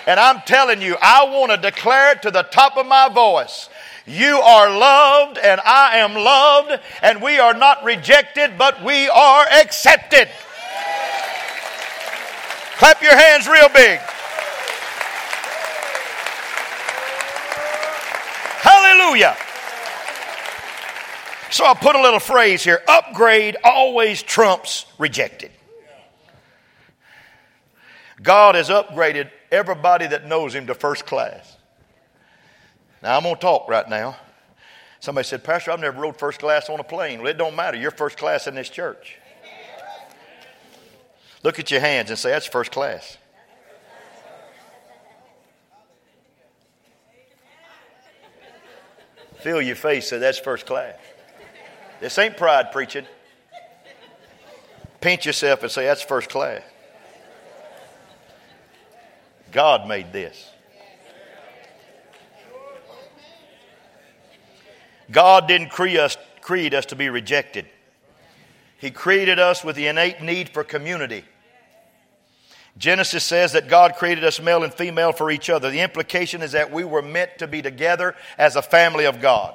And 0.07 0.19
I'm 0.19 0.41
telling 0.47 0.83
you, 0.83 0.97
I 1.01 1.25
want 1.25 1.53
to 1.53 1.57
declare 1.57 2.13
it 2.13 2.23
to 2.23 2.31
the 2.31 2.43
top 2.43 2.77
of 2.77 2.87
my 2.87 3.09
voice. 3.09 3.69
You 4.07 4.39
are 4.39 4.77
loved 4.77 5.39
and 5.39 5.61
I 5.65 5.99
am 5.99 6.15
loved 6.15 6.81
and 7.03 7.23
we 7.23 7.39
are 7.39 7.55
not 7.55 7.83
rejected, 7.85 8.59
but 8.59 8.83
we 8.85 9.09
are 9.09 9.47
accepted. 9.47 10.29
Clap 12.79 13.01
your 13.01 13.17
hands 13.17 13.49
real 13.49 13.69
big. 13.69 14.01
Hallelujah. 19.07 19.37
So 21.53 21.65
I'll 21.65 21.77
put 21.77 21.95
a 21.95 22.03
little 22.03 22.19
phrase 22.19 22.65
here 22.65 22.83
upgrade 22.89 23.57
always 23.63 24.21
trumps 24.21 24.85
rejected. 24.99 25.53
God 28.21 28.57
has 28.57 28.69
upgraded 28.69 29.31
everybody 29.53 30.09
that 30.09 30.27
knows 30.27 30.57
Him 30.57 30.67
to 30.67 30.75
first 30.75 31.07
class. 31.07 31.57
Now 33.01 33.17
I'm 33.17 33.23
going 33.23 33.37
to 33.37 33.41
talk 33.41 33.69
right 33.69 33.89
now. 33.89 34.17
Somebody 34.99 35.25
said, 35.25 35.45
Pastor, 35.45 35.71
I've 35.71 35.79
never 35.79 36.01
rode 36.01 36.19
first 36.19 36.41
class 36.41 36.69
on 36.69 36.81
a 36.81 36.85
plane. 36.85 37.21
Well, 37.21 37.31
it 37.31 37.39
don't 37.39 37.55
matter. 37.55 37.77
You're 37.77 37.93
first 37.93 38.19
class 38.19 38.49
in 38.49 38.57
this 38.57 38.69
church. 38.69 39.19
Look 41.45 41.61
at 41.61 41.71
your 41.71 41.79
hands 41.81 42.11
and 42.11 42.19
say, 42.19 42.31
That's 42.31 42.47
first 42.47 42.73
class. 42.73 43.19
Feel 49.47 49.63
your 49.63 49.77
face, 49.77 50.09
say, 50.09 50.19
That's 50.19 50.41
first 50.41 50.67
class. 50.67 50.97
This 52.01 52.19
ain't 52.19 52.37
pride 52.37 52.73
preaching. 52.73 53.07
Pinch 55.01 55.25
yourself 55.25 55.63
and 55.63 55.71
say, 55.71 55.85
That's 55.85 56.03
first 56.03 56.29
class. 56.29 56.63
God 59.53 59.87
made 59.87 60.13
this. 60.13 60.51
God 65.13 65.47
didn't 65.47 65.69
create 65.69 66.01
us, 66.01 66.17
create 66.41 66.75
us 66.75 66.87
to 66.87 66.97
be 66.97 67.09
rejected. 67.09 67.67
He 68.79 68.91
created 68.91 69.39
us 69.39 69.63
with 69.63 69.77
the 69.77 69.87
innate 69.87 70.21
need 70.21 70.49
for 70.49 70.65
community. 70.65 71.25
Genesis 72.79 73.25
says 73.25 73.53
that 73.53 73.69
God 73.69 73.95
created 73.97 74.25
us 74.25 74.41
male 74.41 74.63
and 74.63 74.73
female 74.73 75.13
for 75.13 75.31
each 75.31 75.49
other. 75.49 75.71
The 75.71 75.81
implication 75.81 76.43
is 76.43 76.53
that 76.53 76.71
we 76.71 76.85
were 76.85 77.03
meant 77.03 77.39
to 77.39 77.47
be 77.47 77.63
together 77.63 78.15
as 78.37 78.57
a 78.57 78.63
family 78.63 79.07
of 79.07 79.21
God. 79.21 79.55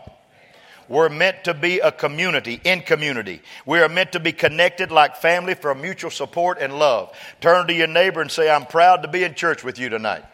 We're 0.90 1.10
meant 1.10 1.46
to 1.46 1.54
be 1.54 1.80
a 1.80 1.92
community, 1.92 2.60
in 2.64 2.82
community. 2.82 3.42
We 3.66 3.80
are 3.80 3.88
meant 3.88 4.12
to 4.14 4.20
be 4.20 4.34
connected 4.34 4.92
like 4.92 5.16
family 5.16 5.54
for 5.54 5.74
mutual 5.74 6.12
support 6.12 6.58
and 6.60 6.78
love. 6.78 7.16
Turn 7.40 7.68
to 7.68 7.74
your 7.74 7.88
neighbor 7.88 8.22
and 8.22 8.30
say, 8.30 8.50
I'm 8.50 8.66
proud 8.66 9.04
to 9.04 9.08
be 9.08 9.24
in 9.24 9.36
church 9.36 9.64
with 9.64 9.80
you 9.80 9.88
tonight. 9.88 10.26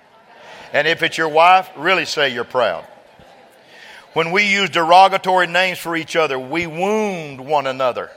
And 0.73 0.87
if 0.87 1.03
it's 1.03 1.17
your 1.17 1.29
wife, 1.29 1.69
really 1.77 2.05
say 2.05 2.29
you're 2.29 2.43
proud. 2.43 2.87
When 4.13 4.31
we 4.31 4.51
use 4.51 4.71
derogatory 4.71 5.45
names 5.45 5.77
for 5.77 5.95
each 5.95 6.15
other, 6.15 6.39
we 6.39 6.65
wound 6.65 7.39
one 7.39 7.67
another. 7.67 8.09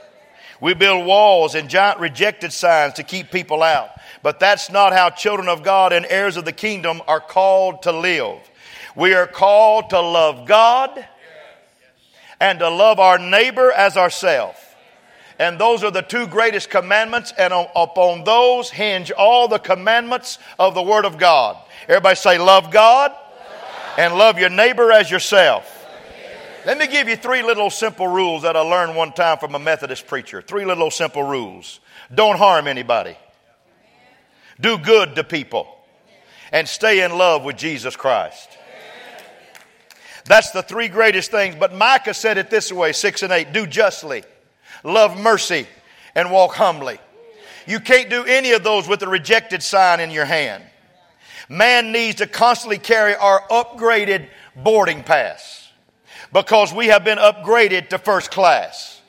We 0.61 0.75
build 0.75 1.07
walls 1.07 1.55
and 1.55 1.69
giant 1.69 1.99
rejected 1.99 2.53
signs 2.53 2.93
to 2.93 3.03
keep 3.03 3.31
people 3.31 3.63
out. 3.63 3.89
But 4.23 4.39
that's 4.39 4.69
not 4.69 4.93
how 4.93 5.09
children 5.09 5.49
of 5.49 5.63
God 5.63 5.91
and 5.91 6.05
heirs 6.07 6.37
of 6.37 6.45
the 6.45 6.51
kingdom 6.51 7.01
are 7.07 7.19
called 7.19 7.81
to 7.83 7.91
live. 7.91 8.37
We 8.95 9.13
are 9.15 9.25
called 9.25 9.89
to 9.89 9.99
love 9.99 10.47
God 10.47 11.05
and 12.39 12.59
to 12.59 12.69
love 12.69 12.99
our 12.99 13.17
neighbor 13.17 13.71
as 13.71 13.97
ourselves. 13.97 14.59
And 15.39 15.59
those 15.59 15.83
are 15.83 15.89
the 15.89 16.03
two 16.03 16.27
greatest 16.27 16.69
commandments, 16.69 17.33
and 17.35 17.51
upon 17.51 18.23
those 18.23 18.69
hinge 18.69 19.09
all 19.09 19.47
the 19.47 19.57
commandments 19.57 20.37
of 20.59 20.75
the 20.75 20.83
Word 20.83 21.03
of 21.03 21.17
God. 21.17 21.57
Everybody 21.87 22.15
say, 22.15 22.37
Love 22.37 22.69
God 22.69 23.11
and 23.97 24.13
love 24.15 24.37
your 24.37 24.49
neighbor 24.49 24.91
as 24.91 25.09
yourself. 25.09 25.80
Let 26.63 26.77
me 26.77 26.85
give 26.85 27.09
you 27.09 27.15
three 27.15 27.41
little 27.41 27.71
simple 27.71 28.07
rules 28.07 28.43
that 28.43 28.55
I 28.55 28.59
learned 28.59 28.95
one 28.95 29.13
time 29.13 29.39
from 29.39 29.55
a 29.55 29.59
Methodist 29.59 30.05
preacher. 30.05 30.43
Three 30.43 30.63
little 30.63 30.91
simple 30.91 31.23
rules. 31.23 31.79
Don't 32.13 32.37
harm 32.37 32.67
anybody. 32.67 33.17
Do 34.59 34.77
good 34.77 35.15
to 35.15 35.23
people. 35.23 35.67
And 36.51 36.67
stay 36.67 37.03
in 37.03 37.17
love 37.17 37.43
with 37.43 37.57
Jesus 37.57 37.95
Christ. 37.95 38.47
That's 40.25 40.51
the 40.51 40.61
three 40.61 40.87
greatest 40.87 41.31
things. 41.31 41.55
But 41.55 41.73
Micah 41.73 42.13
said 42.13 42.37
it 42.37 42.51
this 42.51 42.71
way 42.71 42.91
6 42.91 43.23
and 43.23 43.33
8 43.33 43.53
do 43.53 43.65
justly, 43.65 44.23
love 44.83 45.19
mercy, 45.19 45.65
and 46.13 46.29
walk 46.29 46.53
humbly. 46.53 46.99
You 47.65 47.79
can't 47.79 48.09
do 48.09 48.23
any 48.23 48.51
of 48.51 48.63
those 48.63 48.87
with 48.87 49.01
a 49.01 49.07
rejected 49.07 49.63
sign 49.63 49.99
in 49.99 50.11
your 50.11 50.25
hand. 50.25 50.63
Man 51.49 51.91
needs 51.91 52.17
to 52.17 52.27
constantly 52.27 52.77
carry 52.77 53.15
our 53.15 53.41
upgraded 53.49 54.27
boarding 54.55 55.03
pass 55.03 55.60
because 56.33 56.73
we 56.73 56.87
have 56.87 57.03
been 57.03 57.17
upgraded 57.17 57.89
to 57.89 57.97
first 57.97 58.31
class. 58.31 59.01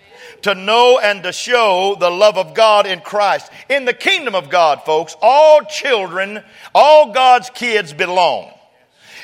To 0.43 0.55
know 0.57 0.99
and 0.99 1.23
to 1.23 1.33
show 1.33 1.97
the 2.01 2.11
love 2.11 2.37
of 2.37 2.53
God 2.53 2.85
in 2.85 3.01
Christ. 3.01 3.51
In 3.69 3.85
the 3.85 3.95
kingdom 3.95 4.35
of 4.35 4.51
God, 4.51 4.83
folks, 4.85 5.17
all 5.23 5.61
children, 5.63 6.43
all 6.75 7.13
God's 7.13 7.49
kids 7.51 7.93
belong. 7.93 8.51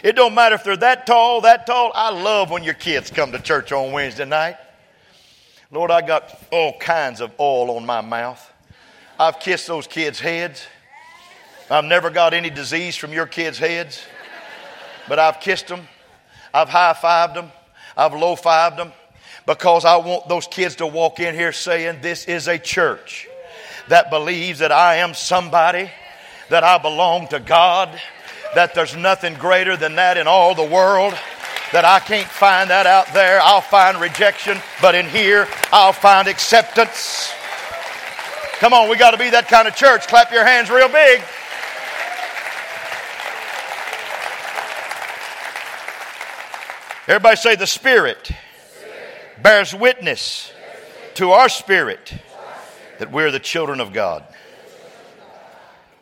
It 0.05 0.15
don't 0.15 0.35
matter 0.35 0.55
if 0.55 0.63
they're 0.63 0.77
that 0.77 1.07
tall, 1.07 1.41
that 1.41 1.67
tall. 1.67 1.91
I 1.93 2.11
love 2.11 2.51
when 2.51 2.63
your 2.63 2.75
kids 2.75 3.11
come 3.11 3.33
to 3.33 3.41
church 3.41 3.73
on 3.73 3.91
Wednesday 3.91 4.27
night. 4.27 4.57
Lord, 5.73 5.91
I 5.91 6.01
got 6.03 6.39
all 6.53 6.79
kinds 6.79 7.21
of 7.21 7.33
oil 7.41 7.77
on 7.77 7.85
my 7.85 8.01
mouth. 8.01 8.53
I've 9.19 9.41
kissed 9.41 9.67
those 9.67 9.89
kids' 9.89 10.21
heads. 10.21 10.65
I've 11.69 11.85
never 11.85 12.11
got 12.11 12.33
any 12.33 12.49
disease 12.49 12.97
from 12.97 13.13
your 13.13 13.27
kids' 13.27 13.59
heads, 13.59 14.03
but 15.09 15.19
I've 15.19 15.41
kissed 15.41 15.67
them. 15.67 15.89
I've 16.55 16.69
high 16.69 16.95
fived 16.95 17.35
them. 17.35 17.53
I've 17.99 18.15
low 18.15 18.37
fived 18.37 18.77
them 18.77 18.93
because 19.45 19.85
I 19.85 19.97
want 19.97 20.29
those 20.29 20.47
kids 20.47 20.77
to 20.77 20.87
walk 20.87 21.19
in 21.19 21.35
here 21.35 21.51
saying, 21.51 21.99
This 22.01 22.27
is 22.27 22.47
a 22.47 22.57
church 22.57 23.27
that 23.89 24.09
believes 24.09 24.61
that 24.61 24.71
I 24.71 24.97
am 24.97 25.15
somebody, 25.15 25.91
that 26.49 26.63
I 26.63 26.79
belong 26.79 27.27
to 27.29 27.41
God, 27.41 27.91
that 28.55 28.73
there's 28.73 28.95
nothing 28.97 29.35
greater 29.35 29.77
than 29.77 29.97
that 29.97 30.17
in 30.17 30.29
all 30.29 30.55
the 30.55 30.65
world. 30.65 31.13
That 31.73 31.85
I 31.85 31.99
can't 31.99 32.29
find 32.29 32.71
that 32.71 32.87
out 32.87 33.13
there. 33.13 33.41
I'll 33.43 33.61
find 33.61 34.01
rejection, 34.01 34.59
but 34.81 34.95
in 34.95 35.07
here, 35.07 35.47
I'll 35.71 35.93
find 35.93 36.27
acceptance. 36.27 37.31
Come 38.59 38.73
on, 38.73 38.89
we 38.89 38.97
got 38.97 39.11
to 39.11 39.19
be 39.19 39.29
that 39.31 39.49
kind 39.49 39.69
of 39.69 39.77
church. 39.77 40.07
Clap 40.07 40.33
your 40.33 40.45
hands 40.45 40.71
real 40.71 40.89
big. 40.89 41.21
Everybody 47.09 47.37
say, 47.37 47.57
the 47.57 47.67
Spirit, 47.67 48.31
bears 49.43 49.75
witness 49.75 50.53
to 51.15 51.31
our 51.31 51.49
spirit 51.49 52.13
that 52.99 53.11
we're 53.11 53.31
the 53.31 53.41
children 53.41 53.81
of 53.81 53.95
God. 53.95 54.25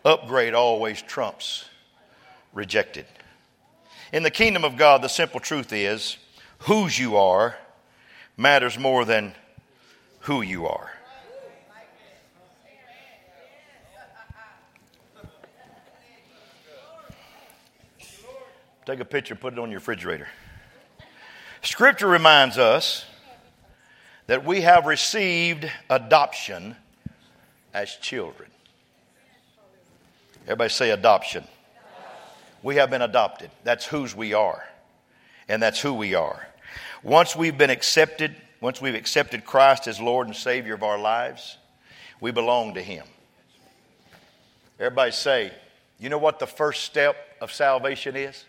Upgrade 0.04 0.52
always 0.52 1.00
trumps 1.00 1.66
rejected. 2.52 3.06
In 4.12 4.24
the 4.24 4.32
kingdom 4.32 4.64
of 4.64 4.76
God, 4.76 5.00
the 5.00 5.08
simple 5.08 5.38
truth 5.38 5.72
is 5.72 6.16
whose 6.58 6.98
you 6.98 7.16
are 7.16 7.56
matters 8.36 8.76
more 8.76 9.04
than 9.04 9.32
who 10.22 10.42
you 10.42 10.66
are. 10.66 10.90
Take 18.84 18.98
a 18.98 19.04
picture, 19.04 19.36
put 19.36 19.52
it 19.52 19.60
on 19.60 19.70
your 19.70 19.78
refrigerator. 19.78 20.26
Scripture 21.76 22.06
reminds 22.06 22.56
us 22.56 23.04
that 24.28 24.46
we 24.46 24.62
have 24.62 24.86
received 24.86 25.70
adoption 25.90 26.74
as 27.74 27.94
children. 27.96 28.48
Everybody 30.44 30.70
say 30.70 30.88
adoption. 30.88 31.44
We 32.62 32.76
have 32.76 32.88
been 32.88 33.02
adopted. 33.02 33.50
That's 33.62 33.84
whose 33.84 34.16
we 34.16 34.32
are. 34.32 34.64
And 35.50 35.62
that's 35.62 35.78
who 35.78 35.92
we 35.92 36.14
are. 36.14 36.48
Once 37.02 37.36
we've 37.36 37.58
been 37.58 37.68
accepted, 37.68 38.34
once 38.62 38.80
we've 38.80 38.94
accepted 38.94 39.44
Christ 39.44 39.86
as 39.86 40.00
Lord 40.00 40.28
and 40.28 40.34
Savior 40.34 40.72
of 40.72 40.82
our 40.82 40.98
lives, 40.98 41.58
we 42.22 42.30
belong 42.30 42.72
to 42.72 42.80
Him. 42.80 43.04
Everybody 44.80 45.12
say, 45.12 45.52
you 46.00 46.08
know 46.08 46.16
what 46.16 46.38
the 46.38 46.46
first 46.46 46.84
step 46.84 47.16
of 47.42 47.52
salvation 47.52 48.16
is? 48.16 48.46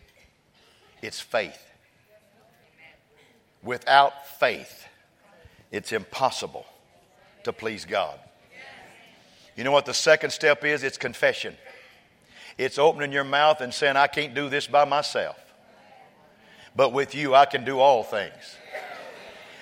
It's 1.01 1.19
faith. 1.19 1.66
Without 3.67 4.25
faith, 4.39 4.87
it's 5.73 5.91
impossible 5.91 6.65
to 7.43 7.51
please 7.51 7.83
God. 7.83 8.17
You 9.57 9.65
know 9.65 9.73
what 9.73 9.85
the 9.85 9.93
second 9.93 10.29
step 10.29 10.63
is? 10.63 10.83
It's 10.83 10.97
confession. 10.97 11.53
It's 12.57 12.79
opening 12.79 13.11
your 13.11 13.25
mouth 13.25 13.59
and 13.59 13.73
saying, 13.73 13.97
I 13.97 14.07
can't 14.07 14.33
do 14.33 14.47
this 14.47 14.67
by 14.67 14.85
myself. 14.85 15.35
But 16.77 16.93
with 16.93 17.13
you, 17.13 17.35
I 17.35 17.45
can 17.45 17.65
do 17.65 17.79
all 17.79 18.03
things. 18.03 18.55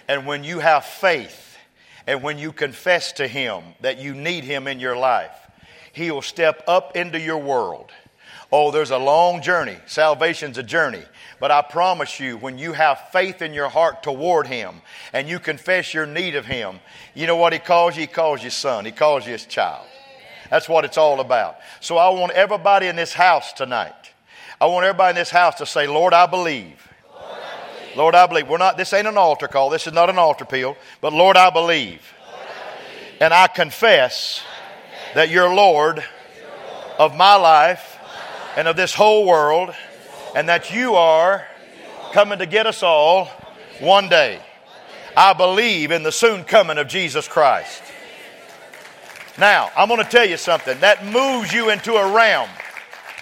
And 0.07 0.27
when 0.27 0.43
you 0.43 0.59
have 0.59 0.85
faith 0.85 1.57
and 2.05 2.21
when 2.21 2.37
you 2.37 2.51
confess 2.51 3.11
to 3.13 3.27
Him 3.27 3.63
that 3.81 3.97
you 3.97 4.13
need 4.13 4.43
Him 4.43 4.67
in 4.67 4.79
your 4.79 4.95
life, 4.95 5.35
He 5.93 6.11
will 6.11 6.21
step 6.21 6.63
up 6.67 6.95
into 6.95 7.19
your 7.19 7.39
world. 7.39 7.89
Oh, 8.57 8.71
there's 8.71 8.91
a 8.91 8.97
long 8.97 9.41
journey. 9.41 9.75
Salvation's 9.85 10.57
a 10.57 10.63
journey. 10.63 11.03
But 11.41 11.51
I 11.51 11.61
promise 11.61 12.21
you, 12.21 12.37
when 12.37 12.57
you 12.57 12.71
have 12.71 13.09
faith 13.11 13.41
in 13.41 13.53
your 13.53 13.67
heart 13.67 14.01
toward 14.01 14.47
Him 14.47 14.75
and 15.11 15.27
you 15.27 15.39
confess 15.39 15.93
your 15.93 16.05
need 16.05 16.35
of 16.35 16.45
Him, 16.45 16.79
you 17.13 17.27
know 17.27 17.35
what 17.35 17.51
He 17.51 17.59
calls 17.59 17.97
you? 17.97 18.03
He 18.03 18.07
calls 18.07 18.41
you 18.41 18.49
son. 18.49 18.85
He 18.85 18.93
calls 18.93 19.25
you 19.25 19.33
His 19.33 19.45
child. 19.45 19.85
That's 20.49 20.69
what 20.69 20.85
it's 20.85 20.97
all 20.97 21.19
about. 21.19 21.57
So 21.81 21.97
I 21.97 22.07
want 22.11 22.31
everybody 22.31 22.87
in 22.87 22.95
this 22.95 23.11
house 23.11 23.51
tonight, 23.51 24.13
I 24.61 24.67
want 24.67 24.85
everybody 24.85 25.09
in 25.09 25.15
this 25.17 25.31
house 25.31 25.55
to 25.55 25.65
say, 25.65 25.85
Lord, 25.85 26.13
I 26.13 26.25
believe. 26.25 26.81
Lord, 27.11 27.25
I 27.27 27.81
believe. 27.81 27.97
Lord, 27.97 28.15
I 28.15 28.25
believe. 28.25 28.47
We're 28.47 28.57
not, 28.57 28.77
this 28.77 28.93
ain't 28.93 29.05
an 29.05 29.17
altar 29.17 29.49
call. 29.49 29.69
This 29.69 29.85
is 29.85 29.91
not 29.91 30.09
an 30.09 30.17
altar 30.17 30.45
appeal. 30.45 30.77
But 31.01 31.11
Lord, 31.11 31.35
I 31.35 31.49
believe. 31.49 32.01
And 33.19 33.33
I 33.33 33.47
confess, 33.47 34.41
that 35.13 35.29
you're 35.29 35.53
Lord, 35.53 35.97
Lord 35.97 36.05
of 36.99 37.17
my 37.17 37.35
life 37.35 37.94
and 38.55 38.67
of 38.67 38.75
this 38.75 38.93
whole 38.93 39.25
world 39.25 39.73
and 40.35 40.49
that 40.49 40.73
you 40.73 40.95
are 40.95 41.45
coming 42.13 42.39
to 42.39 42.45
get 42.45 42.67
us 42.67 42.83
all 42.83 43.29
one 43.79 44.09
day. 44.09 44.39
I 45.17 45.33
believe 45.33 45.91
in 45.91 46.03
the 46.03 46.11
soon 46.11 46.43
coming 46.43 46.77
of 46.77 46.87
Jesus 46.87 47.27
Christ. 47.27 47.81
Now, 49.37 49.69
I'm 49.75 49.87
going 49.87 50.03
to 50.03 50.09
tell 50.09 50.25
you 50.25 50.37
something 50.37 50.79
that 50.79 51.05
moves 51.05 51.51
you 51.53 51.69
into 51.69 51.93
a 51.93 52.13
realm. 52.13 52.49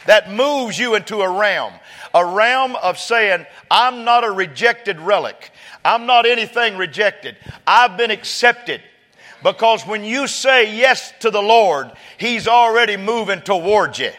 That 0.05 0.31
moves 0.31 0.77
you 0.77 0.95
into 0.95 1.21
a 1.21 1.39
realm. 1.39 1.73
A 2.13 2.25
realm 2.25 2.75
of 2.75 2.99
saying, 2.99 3.45
I'm 3.71 4.03
not 4.03 4.23
a 4.23 4.29
rejected 4.31 4.99
relic. 4.99 5.51
I'm 5.83 6.05
not 6.05 6.25
anything 6.25 6.77
rejected. 6.77 7.35
I've 7.65 7.97
been 7.97 8.11
accepted 8.11 8.81
Because 9.43 9.85
when 9.85 10.05
you 10.05 10.27
say 10.27 10.75
yes 10.75 11.13
to 11.19 11.29
the 11.29 11.41
Lord, 11.41 11.91
He's 12.17 12.47
already 12.47 12.95
moving 12.95 13.41
toward 13.41 13.97
you. 13.97 14.11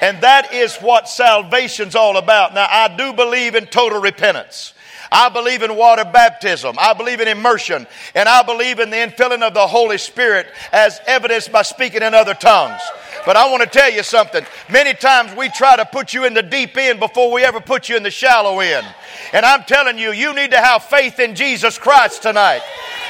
And 0.00 0.20
that 0.22 0.52
is 0.52 0.76
what 0.76 1.08
salvation's 1.08 1.94
all 1.94 2.16
about. 2.16 2.54
Now, 2.54 2.66
I 2.68 2.94
do 2.96 3.12
believe 3.12 3.54
in 3.54 3.66
total 3.66 4.00
repentance. 4.00 4.72
I 5.12 5.28
believe 5.28 5.62
in 5.62 5.76
water 5.76 6.04
baptism. 6.04 6.76
I 6.78 6.92
believe 6.94 7.20
in 7.20 7.28
immersion. 7.28 7.86
And 8.14 8.28
I 8.28 8.42
believe 8.42 8.78
in 8.78 8.90
the 8.90 8.96
infilling 8.96 9.42
of 9.42 9.54
the 9.54 9.66
Holy 9.66 9.98
Spirit 9.98 10.46
as 10.72 11.00
evidenced 11.06 11.50
by 11.50 11.62
speaking 11.62 12.02
in 12.02 12.14
other 12.14 12.34
tongues. 12.34 12.80
But 13.26 13.36
I 13.36 13.50
want 13.50 13.62
to 13.62 13.68
tell 13.68 13.90
you 13.90 14.02
something. 14.02 14.44
Many 14.70 14.94
times 14.94 15.34
we 15.36 15.48
try 15.50 15.76
to 15.76 15.84
put 15.84 16.14
you 16.14 16.24
in 16.24 16.34
the 16.34 16.42
deep 16.42 16.76
end 16.76 17.00
before 17.00 17.32
we 17.32 17.44
ever 17.44 17.60
put 17.60 17.88
you 17.88 17.96
in 17.96 18.02
the 18.02 18.10
shallow 18.10 18.60
end. 18.60 18.86
And 19.32 19.44
I'm 19.44 19.64
telling 19.64 19.98
you, 19.98 20.12
you 20.12 20.34
need 20.34 20.50
to 20.52 20.58
have 20.58 20.84
faith 20.84 21.20
in 21.20 21.34
Jesus 21.34 21.78
Christ 21.78 22.22
tonight. 22.22 22.62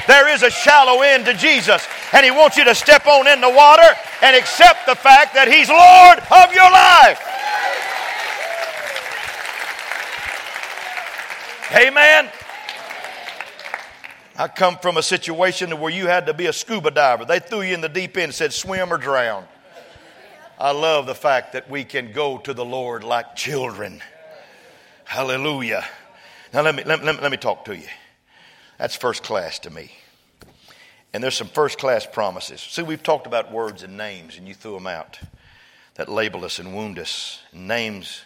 There 0.07 0.33
is 0.33 0.43
a 0.43 0.49
shallow 0.49 1.01
end 1.01 1.25
to 1.25 1.33
Jesus, 1.33 1.87
and 2.13 2.25
He 2.25 2.31
wants 2.31 2.57
you 2.57 2.65
to 2.65 2.75
step 2.75 3.05
on 3.07 3.27
in 3.27 3.41
the 3.41 3.49
water 3.49 3.87
and 4.21 4.35
accept 4.35 4.85
the 4.85 4.95
fact 4.95 5.33
that 5.35 5.47
He's 5.47 5.69
Lord 5.69 6.19
of 6.19 6.53
your 6.53 6.69
life. 6.71 7.27
Amen. 11.73 12.29
I 14.37 14.47
come 14.47 14.77
from 14.77 14.97
a 14.97 15.03
situation 15.03 15.79
where 15.79 15.91
you 15.91 16.07
had 16.07 16.25
to 16.25 16.33
be 16.33 16.47
a 16.47 16.53
scuba 16.53 16.91
diver. 16.91 17.25
They 17.25 17.39
threw 17.39 17.61
you 17.61 17.73
in 17.73 17.81
the 17.81 17.89
deep 17.89 18.17
end 18.17 18.25
and 18.25 18.33
said, 18.33 18.51
swim 18.51 18.91
or 18.91 18.97
drown. 18.97 19.45
I 20.61 20.73
love 20.73 21.07
the 21.07 21.15
fact 21.15 21.53
that 21.53 21.71
we 21.71 21.83
can 21.83 22.11
go 22.11 22.37
to 22.37 22.53
the 22.53 22.63
Lord 22.63 23.03
like 23.03 23.35
children. 23.35 23.99
Hallelujah. 25.05 25.83
Now, 26.53 26.61
let 26.61 26.75
me, 26.75 26.83
let, 26.83 27.03
let, 27.03 27.19
let 27.19 27.31
me 27.31 27.37
talk 27.37 27.65
to 27.65 27.75
you. 27.75 27.87
That's 28.77 28.95
first 28.95 29.23
class 29.23 29.57
to 29.59 29.71
me. 29.71 29.91
And 31.13 31.23
there's 31.23 31.35
some 31.35 31.47
first 31.47 31.79
class 31.79 32.05
promises. 32.05 32.61
See, 32.61 32.83
we've 32.83 33.01
talked 33.01 33.25
about 33.25 33.51
words 33.51 33.81
and 33.81 33.97
names, 33.97 34.37
and 34.37 34.47
you 34.47 34.53
threw 34.53 34.75
them 34.75 34.85
out 34.85 35.19
that 35.95 36.07
label 36.07 36.45
us 36.45 36.59
and 36.59 36.75
wound 36.75 36.99
us, 36.99 37.39
names 37.51 38.21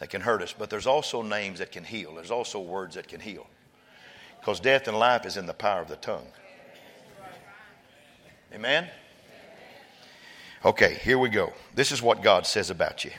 that 0.00 0.10
can 0.10 0.20
hurt 0.20 0.42
us. 0.42 0.54
But 0.56 0.68
there's 0.68 0.86
also 0.86 1.22
names 1.22 1.60
that 1.60 1.72
can 1.72 1.84
heal, 1.84 2.14
there's 2.14 2.30
also 2.30 2.60
words 2.60 2.96
that 2.96 3.08
can 3.08 3.20
heal. 3.20 3.46
Because 4.38 4.60
death 4.60 4.86
and 4.86 4.98
life 4.98 5.24
is 5.24 5.38
in 5.38 5.46
the 5.46 5.54
power 5.54 5.80
of 5.80 5.88
the 5.88 5.96
tongue. 5.96 6.26
Amen? 8.52 8.86
Okay, 10.64 10.94
here 10.94 11.18
we 11.18 11.28
go. 11.28 11.52
This 11.74 11.92
is 11.92 12.00
what 12.00 12.22
God 12.22 12.46
says 12.46 12.70
about 12.70 13.04
you. 13.04 13.10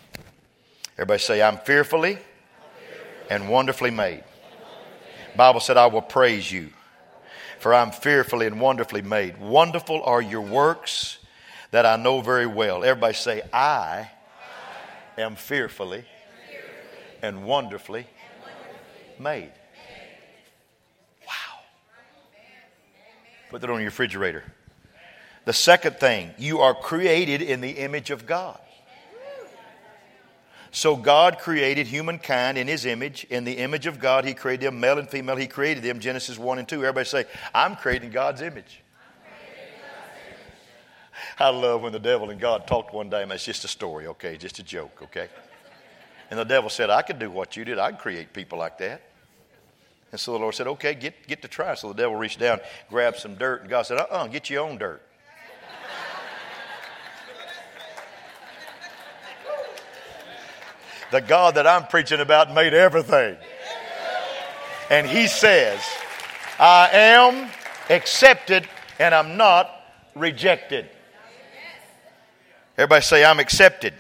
Everybody 0.93 1.19
say, 1.19 1.43
I'm 1.43 1.57
fearfully 1.59 2.17
and 3.29 3.49
wonderfully 3.49 3.91
made. 3.91 4.23
Bible 5.35 5.59
said, 5.59 5.77
I 5.77 5.85
will 5.85 6.01
praise 6.01 6.51
you, 6.51 6.69
for 7.59 7.73
I'm 7.73 7.91
fearfully 7.91 8.47
and 8.47 8.59
wonderfully 8.59 9.03
made. 9.03 9.37
Wonderful 9.39 10.01
are 10.03 10.21
your 10.21 10.41
works 10.41 11.19
that 11.69 11.85
I 11.85 11.97
know 11.97 12.21
very 12.21 12.47
well. 12.47 12.83
Everybody 12.83 13.13
say, 13.13 13.43
I 13.53 14.09
am 15.17 15.35
fearfully 15.35 16.05
and 17.21 17.45
wonderfully 17.45 18.07
made. 19.19 19.51
Wow. 21.27 21.59
Put 23.51 23.61
that 23.61 23.69
on 23.69 23.81
your 23.81 23.85
refrigerator. 23.85 24.43
The 25.45 25.53
second 25.53 25.97
thing, 25.97 26.31
you 26.37 26.59
are 26.59 26.73
created 26.73 27.41
in 27.41 27.61
the 27.61 27.71
image 27.71 28.09
of 28.09 28.25
God. 28.25 28.59
So 30.71 30.97
God 30.97 31.39
created 31.39 31.87
humankind 31.87 32.57
in 32.57 32.67
his 32.67 32.85
image. 32.85 33.23
In 33.29 33.45
the 33.45 33.59
image 33.59 33.85
of 33.85 33.97
God, 33.97 34.25
he 34.25 34.33
created 34.33 34.67
them, 34.67 34.79
male 34.81 34.97
and 34.97 35.09
female. 35.09 35.37
He 35.37 35.47
created 35.47 35.83
them, 35.83 36.01
Genesis 36.01 36.37
1 36.37 36.59
and 36.59 36.67
2. 36.67 36.79
Everybody 36.79 37.05
say, 37.05 37.25
I'm 37.53 37.77
creating 37.77 38.09
God's 38.09 38.41
image. 38.41 38.81
I 41.39 41.49
love 41.49 41.81
when 41.81 41.93
the 41.93 41.99
devil 41.99 42.29
and 42.29 42.41
God 42.41 42.67
talked 42.67 42.93
one 42.93 43.09
day, 43.09 43.23
and 43.23 43.31
it's 43.31 43.45
just 43.45 43.63
a 43.63 43.69
story, 43.69 44.07
okay? 44.07 44.35
Just 44.35 44.59
a 44.59 44.63
joke, 44.63 44.99
okay? 45.03 45.29
And 46.29 46.37
the 46.37 46.43
devil 46.43 46.69
said, 46.69 46.89
I 46.89 47.03
could 47.03 47.19
do 47.19 47.31
what 47.31 47.55
you 47.55 47.63
did. 47.63 47.79
I 47.79 47.91
could 47.91 47.99
create 47.99 48.33
people 48.33 48.57
like 48.57 48.77
that. 48.79 49.01
And 50.11 50.19
so 50.19 50.33
the 50.33 50.39
Lord 50.39 50.55
said, 50.55 50.67
okay, 50.67 50.93
get, 50.93 51.27
get 51.27 51.41
to 51.41 51.47
try. 51.47 51.75
So 51.75 51.87
the 51.89 51.93
devil 51.93 52.15
reached 52.15 52.39
down, 52.39 52.59
grabbed 52.89 53.17
some 53.17 53.35
dirt, 53.35 53.61
and 53.61 53.69
God 53.69 53.83
said, 53.83 53.97
uh 53.97 54.07
uh 54.09 54.27
get 54.27 54.49
your 54.49 54.63
own 54.63 54.77
dirt. 54.77 55.01
The 61.11 61.21
God 61.21 61.55
that 61.55 61.67
I'm 61.67 61.87
preaching 61.87 62.19
about 62.19 62.53
made 62.53 62.73
everything. 62.73 63.37
And 64.89 65.07
He 65.07 65.27
says, 65.27 65.81
I 66.59 66.89
am 66.91 67.49
accepted 67.89 68.67
and 68.99 69.13
I'm 69.13 69.37
not 69.37 69.69
rejected. 70.15 70.89
Everybody 72.77 73.01
say, 73.01 73.23
I'm 73.23 73.39
accepted. 73.39 73.93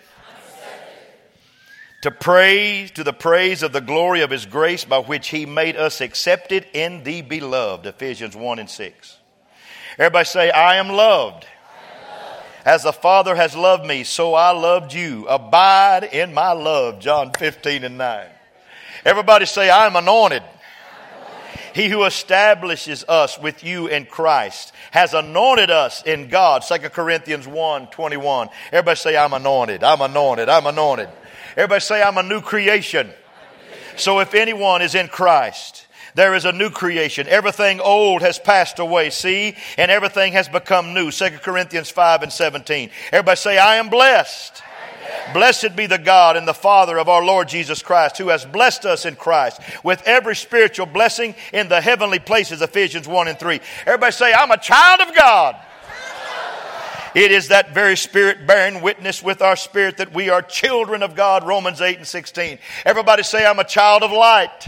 To 2.01 2.11
praise, 2.11 2.91
to 2.91 3.03
the 3.03 3.13
praise 3.13 3.63
of 3.63 3.71
the 3.71 3.81
glory 3.81 4.21
of 4.21 4.29
His 4.29 4.45
grace 4.45 4.85
by 4.85 4.99
which 4.99 5.29
He 5.29 5.45
made 5.45 5.75
us 5.75 6.01
accepted 6.01 6.67
in 6.73 7.03
the 7.03 7.21
beloved. 7.21 7.85
Ephesians 7.85 8.35
1 8.35 8.59
and 8.59 8.69
6. 8.69 9.17
Everybody 9.97 10.25
say, 10.25 10.51
I 10.51 10.75
am 10.75 10.89
loved. 10.89 11.47
As 12.65 12.81
the 12.81 12.91
Father 12.91 13.35
has 13.35 13.55
loved 13.55 13.85
me, 13.85 14.03
so 14.03 14.33
I 14.33 14.49
loved 14.49 14.91
you. 14.91 15.27
Abide 15.27 16.03
in 16.11 16.33
my 16.33 16.51
love. 16.51 16.99
John 16.99 17.31
15 17.31 17.83
and 17.83 17.97
9. 17.97 18.27
Everybody 19.05 19.45
say, 19.45 19.69
I'm 19.69 19.95
anointed. 19.95 20.41
He 21.75 21.89
who 21.89 22.05
establishes 22.05 23.03
us 23.07 23.37
with 23.37 23.63
you 23.63 23.87
in 23.87 24.05
Christ 24.05 24.73
has 24.91 25.13
anointed 25.13 25.69
us 25.69 26.01
in 26.03 26.29
God. 26.29 26.63
2 26.63 26.77
Corinthians 26.89 27.45
1 27.47 27.87
21. 27.87 28.49
Everybody 28.71 28.95
say, 28.95 29.17
I'm 29.17 29.33
anointed. 29.33 29.83
I'm 29.83 30.01
anointed. 30.01 30.49
I'm 30.49 30.65
anointed. 30.65 31.09
Everybody 31.51 31.81
say, 31.81 32.01
I'm 32.01 32.17
a 32.17 32.23
new 32.23 32.41
creation. 32.41 33.11
So 33.97 34.19
if 34.21 34.33
anyone 34.33 34.81
is 34.81 34.95
in 34.95 35.07
Christ, 35.07 35.85
there 36.15 36.33
is 36.33 36.45
a 36.45 36.51
new 36.53 36.69
creation. 36.69 37.27
Everything 37.27 37.81
old 37.81 38.21
has 38.21 38.39
passed 38.39 38.79
away, 38.79 39.09
see, 39.09 39.55
and 39.77 39.91
everything 39.91 40.33
has 40.33 40.47
become 40.47 40.93
new. 40.93 41.11
2 41.11 41.29
Corinthians 41.43 41.89
5 41.89 42.23
and 42.23 42.31
17. 42.31 42.89
Everybody 43.11 43.37
say, 43.37 43.57
I 43.57 43.75
am 43.75 43.89
blessed. 43.89 44.63
Blessed 45.33 45.75
be 45.75 45.87
the 45.87 45.97
God 45.97 46.37
and 46.37 46.47
the 46.47 46.53
Father 46.53 46.97
of 46.97 47.09
our 47.09 47.23
Lord 47.23 47.49
Jesus 47.49 47.81
Christ, 47.81 48.17
who 48.17 48.29
has 48.29 48.45
blessed 48.45 48.85
us 48.85 49.05
in 49.05 49.15
Christ 49.15 49.61
with 49.83 50.01
every 50.05 50.35
spiritual 50.35 50.85
blessing 50.85 51.35
in 51.51 51.67
the 51.67 51.81
heavenly 51.81 52.19
places, 52.19 52.61
Ephesians 52.61 53.07
1 53.07 53.27
and 53.27 53.37
3. 53.37 53.59
Everybody 53.85 54.11
say, 54.13 54.33
I'm 54.33 54.51
a 54.51 54.57
child 54.57 55.01
of 55.01 55.15
God. 55.15 55.57
It 57.13 57.31
is 57.31 57.49
that 57.49 57.73
very 57.73 57.95
spirit 57.95 58.45
bearing 58.45 58.81
witness 58.81 59.23
with 59.23 59.41
our 59.41 59.55
spirit 59.55 59.97
that 59.97 60.13
we 60.13 60.29
are 60.29 60.41
children 60.41 61.03
of 61.03 61.15
God, 61.15 61.45
Romans 61.45 61.81
8 61.81 61.97
and 61.97 62.07
16. 62.07 62.59
Everybody 62.85 63.23
say, 63.23 63.45
I'm 63.45 63.59
a 63.59 63.63
child 63.63 64.03
of 64.03 64.11
light. 64.11 64.67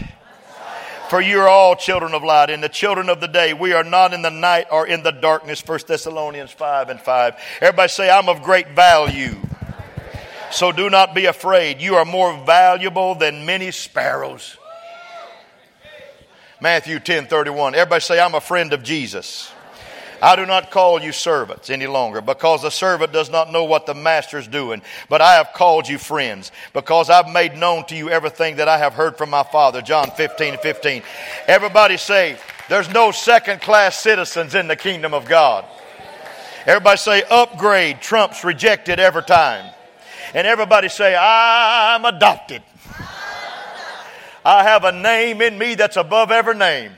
For 1.08 1.22
you 1.22 1.40
are 1.40 1.48
all 1.48 1.74
children 1.74 2.12
of 2.12 2.22
light 2.22 2.50
and 2.50 2.62
the 2.62 2.68
children 2.68 3.08
of 3.08 3.20
the 3.20 3.28
day. 3.28 3.54
We 3.54 3.72
are 3.72 3.84
not 3.84 4.12
in 4.12 4.20
the 4.20 4.30
night 4.30 4.66
or 4.70 4.86
in 4.86 5.02
the 5.02 5.10
darkness. 5.10 5.66
1 5.66 5.80
Thessalonians 5.86 6.50
5 6.50 6.90
and 6.90 7.00
5. 7.00 7.34
Everybody 7.62 7.88
say, 7.88 8.10
I'm 8.10 8.28
of 8.28 8.42
great 8.42 8.68
value. 8.70 9.36
So 10.50 10.70
do 10.70 10.90
not 10.90 11.14
be 11.14 11.24
afraid. 11.24 11.80
You 11.80 11.94
are 11.94 12.04
more 12.04 12.36
valuable 12.44 13.14
than 13.14 13.46
many 13.46 13.70
sparrows. 13.70 14.58
Matthew 16.60 16.98
10 16.98 17.26
31. 17.26 17.74
Everybody 17.74 18.00
say, 18.00 18.20
I'm 18.20 18.34
a 18.34 18.40
friend 18.40 18.72
of 18.72 18.82
Jesus. 18.82 19.52
I 20.20 20.36
do 20.36 20.46
not 20.46 20.70
call 20.70 21.00
you 21.00 21.12
servants 21.12 21.70
any 21.70 21.86
longer 21.86 22.20
because 22.20 22.62
the 22.62 22.70
servant 22.70 23.12
does 23.12 23.30
not 23.30 23.52
know 23.52 23.64
what 23.64 23.86
the 23.86 23.94
master 23.94 24.38
is 24.38 24.48
doing, 24.48 24.82
but 25.08 25.20
I 25.20 25.34
have 25.34 25.52
called 25.54 25.88
you 25.88 25.98
friends 25.98 26.50
because 26.72 27.08
I've 27.08 27.28
made 27.28 27.56
known 27.56 27.84
to 27.86 27.96
you 27.96 28.10
everything 28.10 28.56
that 28.56 28.68
I 28.68 28.78
have 28.78 28.94
heard 28.94 29.16
from 29.16 29.30
my 29.30 29.44
Father. 29.44 29.80
John 29.80 30.10
15 30.10 30.58
15. 30.58 31.02
Everybody 31.46 31.96
say, 31.96 32.36
there's 32.68 32.92
no 32.92 33.10
second 33.12 33.60
class 33.60 33.96
citizens 33.96 34.54
in 34.54 34.68
the 34.68 34.76
kingdom 34.76 35.14
of 35.14 35.26
God. 35.26 35.64
Everybody 36.66 36.98
say, 36.98 37.22
upgrade 37.30 38.00
trumps 38.00 38.44
rejected 38.44 39.00
every 39.00 39.22
time. 39.22 39.72
And 40.34 40.46
everybody 40.46 40.88
say, 40.88 41.16
I'm 41.18 42.04
adopted. 42.04 42.62
I 44.44 44.64
have 44.64 44.84
a 44.84 44.92
name 44.92 45.40
in 45.40 45.56
me 45.56 45.76
that's 45.76 45.96
above 45.96 46.30
every 46.30 46.56
name. 46.56 46.92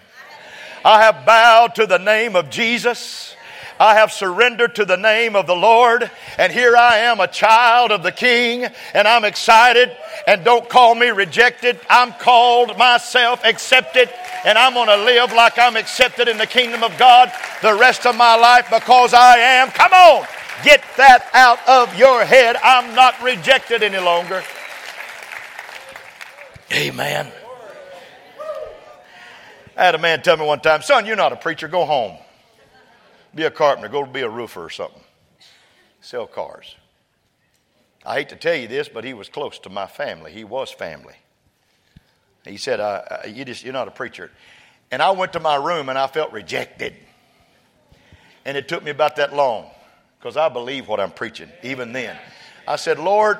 I 0.85 1.03
have 1.03 1.27
bowed 1.27 1.75
to 1.77 1.87
the 1.87 1.99
name 1.99 2.37
of 2.37 2.51
Jesus. 2.51 3.37
I 3.81 3.95
have 3.95 4.13
surrendered 4.13 4.75
to 4.75 4.85
the 4.85 4.99
name 4.99 5.35
of 5.35 5.47
the 5.47 5.57
Lord, 5.57 6.11
and 6.37 6.53
here 6.53 6.77
I 6.77 6.99
am, 6.99 7.19
a 7.19 7.27
child 7.27 7.91
of 7.91 8.03
the 8.03 8.13
King, 8.13 8.67
and 8.93 9.09
I'm 9.09 9.25
excited. 9.25 9.91
And 10.27 10.45
don't 10.45 10.69
call 10.69 10.95
me 10.95 11.09
rejected. 11.09 11.81
I'm 11.89 12.13
called 12.13 12.77
myself 12.77 13.43
accepted, 13.43 14.11
and 14.45 14.59
I'm 14.59 14.75
going 14.75 14.89
to 14.89 15.03
live 15.03 15.33
like 15.33 15.59
I'm 15.59 15.77
accepted 15.77 16.29
in 16.29 16.37
the 16.37 16.47
kingdom 16.47 16.83
of 16.83 16.97
God 16.99 17.33
the 17.63 17.75
rest 17.75 18.05
of 18.05 18.17
my 18.17 18.37
life 18.37 18.67
because 18.71 19.15
I 19.15 19.39
am. 19.39 19.71
Come 19.71 19.95
on, 19.95 20.27
get 20.63 20.83
that 20.99 21.27
out 21.33 21.67
of 21.67 21.99
your 21.99 22.23
head. 22.23 22.57
I'm 22.63 22.95
not 22.95 23.21
rejected 23.23 23.83
any 23.83 23.99
longer. 23.99 24.43
Amen. 26.71 27.33
I 29.81 29.85
had 29.85 29.95
a 29.95 29.99
man 29.99 30.21
tell 30.21 30.37
me 30.37 30.45
one 30.45 30.61
time, 30.61 30.83
son, 30.83 31.07
you're 31.07 31.17
not 31.17 31.33
a 31.33 31.37
preacher, 31.37 31.67
go 31.67 31.87
home. 31.87 32.19
Be 33.35 33.45
a 33.45 33.51
carpenter. 33.51 33.89
Go 33.89 34.05
be 34.05 34.21
a 34.21 34.29
roofer 34.29 34.63
or 34.63 34.69
something. 34.69 35.01
Sell 36.03 36.27
cars. 36.27 36.77
I 38.05 38.17
hate 38.17 38.29
to 38.29 38.37
tell 38.37 38.55
you 38.55 38.69
this, 38.69 38.91
but 38.91 39.05
he 39.05 39.15
was 39.15 39.31
close 39.31 39.59
to 39.61 39.71
my 39.71 39.87
family. 39.87 40.33
He 40.33 40.45
was 40.45 40.71
family. 40.71 41.15
He 42.45 42.59
said, 42.59 42.79
you 43.27 43.47
just, 43.47 43.65
You're 43.65 43.73
not 43.73 43.89
a 43.89 43.91
preacher. 43.91 44.31
And 44.91 45.01
I 45.01 45.13
went 45.13 45.33
to 45.33 45.41
my 45.41 45.57
room 45.57 45.89
and 45.89 45.97
I 45.97 46.09
felt 46.09 46.31
rejected. 46.31 46.95
And 48.45 48.59
it 48.59 48.69
took 48.69 48.85
me 48.85 48.91
about 48.91 49.17
that 49.17 49.35
long 49.35 49.71
because 50.19 50.37
I 50.37 50.51
believe 50.51 50.89
what 50.89 51.01
I'm 51.01 51.11
preaching, 51.11 51.49
even 51.63 51.93
then. 51.93 52.19
I 52.69 52.77
said, 52.77 52.99
Lord, 52.99 53.39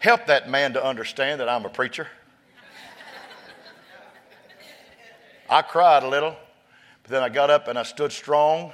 help 0.00 0.26
that 0.26 0.50
man 0.50 0.74
to 0.74 0.84
understand 0.84 1.40
that 1.40 1.48
I'm 1.48 1.64
a 1.64 1.70
preacher. 1.70 2.08
I 5.48 5.62
cried 5.62 6.02
a 6.02 6.08
little, 6.08 6.36
but 7.02 7.10
then 7.10 7.22
I 7.22 7.28
got 7.28 7.50
up 7.50 7.68
and 7.68 7.78
I 7.78 7.84
stood 7.84 8.10
strong, 8.10 8.72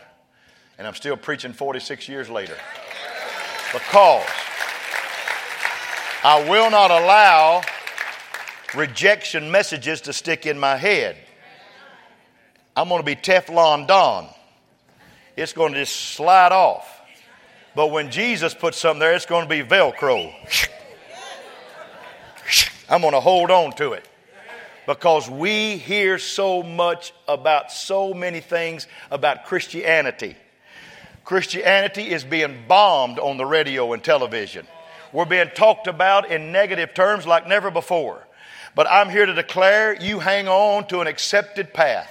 and 0.78 0.86
I'm 0.86 0.94
still 0.94 1.16
preaching 1.16 1.52
46 1.52 2.08
years 2.08 2.30
later. 2.30 2.56
Because 3.72 4.24
I 6.24 6.46
will 6.48 6.70
not 6.70 6.90
allow 6.90 7.62
rejection 8.74 9.50
messages 9.50 10.02
to 10.02 10.12
stick 10.12 10.46
in 10.46 10.58
my 10.58 10.76
head. 10.76 11.16
I'm 12.74 12.88
going 12.88 13.00
to 13.00 13.06
be 13.06 13.16
Teflon 13.16 13.86
Don. 13.86 14.28
It's 15.36 15.52
going 15.52 15.74
to 15.74 15.80
just 15.80 16.14
slide 16.14 16.52
off. 16.52 17.00
But 17.74 17.88
when 17.88 18.10
Jesus 18.10 18.54
puts 18.54 18.78
something 18.78 19.00
there, 19.00 19.14
it's 19.14 19.26
going 19.26 19.44
to 19.44 19.48
be 19.48 19.62
Velcro. 19.62 20.32
I'm 22.88 23.00
going 23.00 23.12
to 23.12 23.20
hold 23.20 23.50
on 23.50 23.72
to 23.72 23.92
it 23.92 24.08
because 24.86 25.28
we 25.30 25.76
hear 25.76 26.18
so 26.18 26.62
much 26.62 27.12
about 27.28 27.70
so 27.70 28.12
many 28.14 28.40
things 28.40 28.86
about 29.10 29.44
Christianity. 29.44 30.36
Christianity 31.24 32.10
is 32.10 32.24
being 32.24 32.64
bombed 32.66 33.18
on 33.18 33.36
the 33.36 33.46
radio 33.46 33.92
and 33.92 34.02
television. 34.02 34.66
We're 35.12 35.24
being 35.24 35.50
talked 35.54 35.86
about 35.86 36.30
in 36.30 36.52
negative 36.52 36.94
terms 36.94 37.26
like 37.26 37.46
never 37.46 37.70
before. 37.70 38.26
But 38.74 38.90
I'm 38.90 39.10
here 39.10 39.26
to 39.26 39.34
declare 39.34 39.94
you 39.94 40.18
hang 40.18 40.48
on 40.48 40.86
to 40.88 41.00
an 41.00 41.06
accepted 41.06 41.74
path 41.74 42.10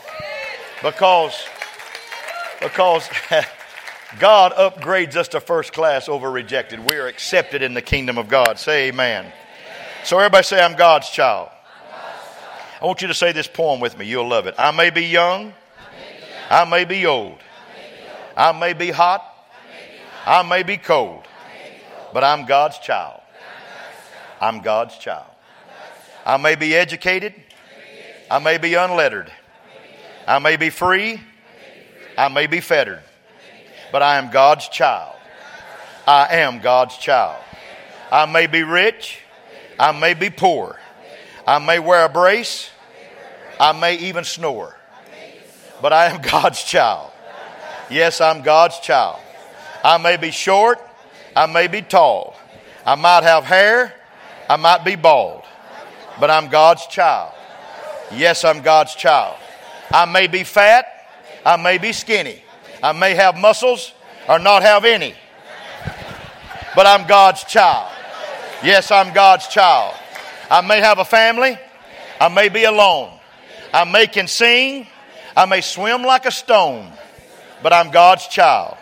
because, 0.83 1.35
because 2.61 3.09
God 4.19 4.53
upgrades 4.53 5.15
us 5.15 5.29
to 5.29 5.41
first 5.41 5.73
class 5.73 6.07
over 6.07 6.29
rejected. 6.29 6.85
We 6.85 6.97
are 6.97 7.07
accepted 7.07 7.63
in 7.63 7.73
the 7.73 7.81
kingdom 7.81 8.17
of 8.17 8.29
God. 8.29 8.59
Say 8.59 8.89
amen. 8.89 9.25
So 10.03 10.17
everybody 10.17 10.43
say, 10.43 10.61
I'm 10.63 10.75
God's 10.75 11.09
child. 11.09 11.49
I 12.81 12.85
want 12.85 13.03
you 13.03 13.07
to 13.09 13.13
say 13.13 13.31
this 13.31 13.47
poem 13.47 13.79
with 13.79 13.95
me. 13.95 14.07
You'll 14.07 14.27
love 14.27 14.47
it. 14.47 14.55
I 14.57 14.71
may 14.71 14.89
be 14.89 15.05
young. 15.05 15.53
I 16.49 16.65
may 16.65 16.83
be 16.83 17.05
old. 17.05 17.37
I 18.35 18.51
may 18.53 18.73
be 18.73 18.89
hot. 18.89 19.23
I 20.25 20.41
may 20.41 20.63
be 20.63 20.77
cold. 20.77 21.23
But 22.11 22.23
I'm 22.23 22.47
God's 22.47 22.79
child. 22.79 23.21
I'm 24.41 24.61
God's 24.61 24.97
child. 24.97 25.27
I 26.25 26.37
may 26.37 26.55
be 26.55 26.75
educated. 26.75 27.35
I 28.31 28.39
may 28.39 28.57
be 28.57 28.73
unlettered. 28.73 29.31
I 30.27 30.39
may 30.39 30.57
be 30.57 30.71
free. 30.71 31.21
I 32.17 32.29
may 32.29 32.47
be 32.47 32.61
fettered. 32.61 33.03
But 33.91 34.01
I 34.01 34.17
am 34.17 34.31
God's 34.31 34.67
child. 34.69 35.15
I 36.07 36.37
am 36.37 36.59
God's 36.61 36.97
child. 36.97 37.43
I 38.11 38.25
may 38.25 38.47
be 38.47 38.63
rich. 38.63 39.19
I 39.79 39.91
may 39.91 40.15
be 40.15 40.31
poor. 40.31 40.79
I 41.45 41.59
may 41.59 41.79
wear 41.79 42.05
a 42.05 42.09
brace. 42.09 42.70
I 43.61 43.73
may 43.73 43.95
even 43.97 44.23
snore. 44.23 44.75
But 45.83 45.93
I 45.93 46.07
am 46.07 46.19
God's 46.19 46.63
child. 46.63 47.11
Yes, 47.91 48.19
I'm 48.19 48.41
God's 48.41 48.79
child. 48.79 49.19
I 49.83 49.99
may 49.99 50.17
be 50.17 50.31
short. 50.31 50.79
I 51.35 51.45
may 51.45 51.67
be 51.67 51.83
tall. 51.83 52.35
I 52.83 52.95
might 52.95 53.21
have 53.21 53.43
hair. 53.43 53.93
I 54.49 54.55
might 54.55 54.83
be 54.83 54.95
bald. 54.95 55.43
But 56.19 56.31
I'm 56.31 56.49
God's 56.49 56.87
child. 56.87 57.33
Yes, 58.11 58.43
I'm 58.43 58.63
God's 58.63 58.95
child. 58.95 59.37
I 59.91 60.05
may 60.05 60.25
be 60.25 60.43
fat. 60.43 60.87
I 61.45 61.55
may 61.55 61.77
be 61.77 61.93
skinny. 61.93 62.41
I 62.81 62.93
may 62.93 63.13
have 63.13 63.37
muscles 63.37 63.93
or 64.27 64.39
not 64.39 64.63
have 64.63 64.85
any. 64.85 65.13
But 66.75 66.87
I'm 66.87 67.07
God's 67.07 67.43
child. 67.43 67.91
Yes, 68.63 68.89
I'm 68.89 69.13
God's 69.13 69.47
child. 69.47 69.93
I 70.49 70.61
may 70.61 70.79
have 70.79 70.97
a 70.97 71.05
family. 71.05 71.59
I 72.19 72.27
may 72.27 72.49
be 72.49 72.63
alone. 72.63 73.19
I 73.73 73.85
may 73.85 74.07
can 74.07 74.27
sing. 74.27 74.87
I 75.35 75.45
may 75.45 75.61
swim 75.61 76.03
like 76.03 76.25
a 76.25 76.31
stone. 76.31 76.91
But 77.63 77.73
I'm 77.73 77.91
God's 77.91 78.27
child. 78.27 78.77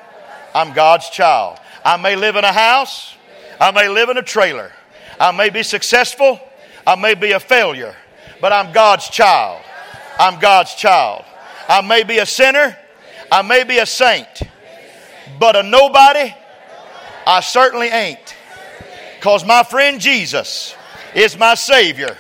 I'm 0.54 0.74
God's 0.74 1.10
child. 1.10 1.60
I 1.84 1.98
may 1.98 2.16
live 2.16 2.36
in 2.36 2.44
a 2.44 2.54
house. 2.54 3.16
I 3.60 3.72
may 3.72 3.88
live 3.90 4.10
in 4.10 4.18
a 4.18 4.24
trailer. 4.24 4.72
I 5.20 5.32
may 5.32 5.50
be 5.50 5.64
successful. 5.64 6.40
I 6.88 6.96
may 6.96 7.14
be 7.14 7.32
a 7.32 7.40
failure. 7.40 7.96
But 8.42 8.54
I'm 8.54 8.72
God's 8.74 9.10
child. 9.10 9.62
I'm 10.18 10.40
God's 10.40 10.74
child. 10.76 11.26
I 11.68 11.82
may 11.82 12.04
be 12.04 12.18
a 12.18 12.26
sinner. 12.26 12.78
I 13.32 13.42
may 13.42 13.64
be 13.64 13.78
a 13.78 13.86
saint. 13.86 14.28
But 15.40 15.56
a 15.56 15.64
nobody, 15.64 16.34
I 17.28 17.42
certainly 17.42 17.88
ain't. 17.88 18.36
Because 19.18 19.46
my 19.46 19.64
friend 19.64 20.02
Jesus 20.02 20.76
is 21.14 21.38
my 21.38 21.56
Savior. 21.56 22.18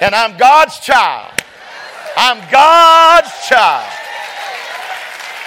And 0.00 0.14
I'm 0.14 0.38
God's 0.38 0.78
child. 0.78 1.37
I'm 2.20 2.38
God's 2.50 3.30
child. 3.46 3.92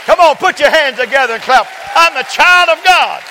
Come 0.06 0.22
on, 0.22 0.38
put 0.38 0.58
your 0.58 0.70
hands 0.70 0.98
together 0.98 1.34
and 1.34 1.44
clap. 1.44 1.68
I'm 1.94 2.16
a 2.16 2.24
child 2.24 2.70
of 2.70 2.82
God. 2.86 3.22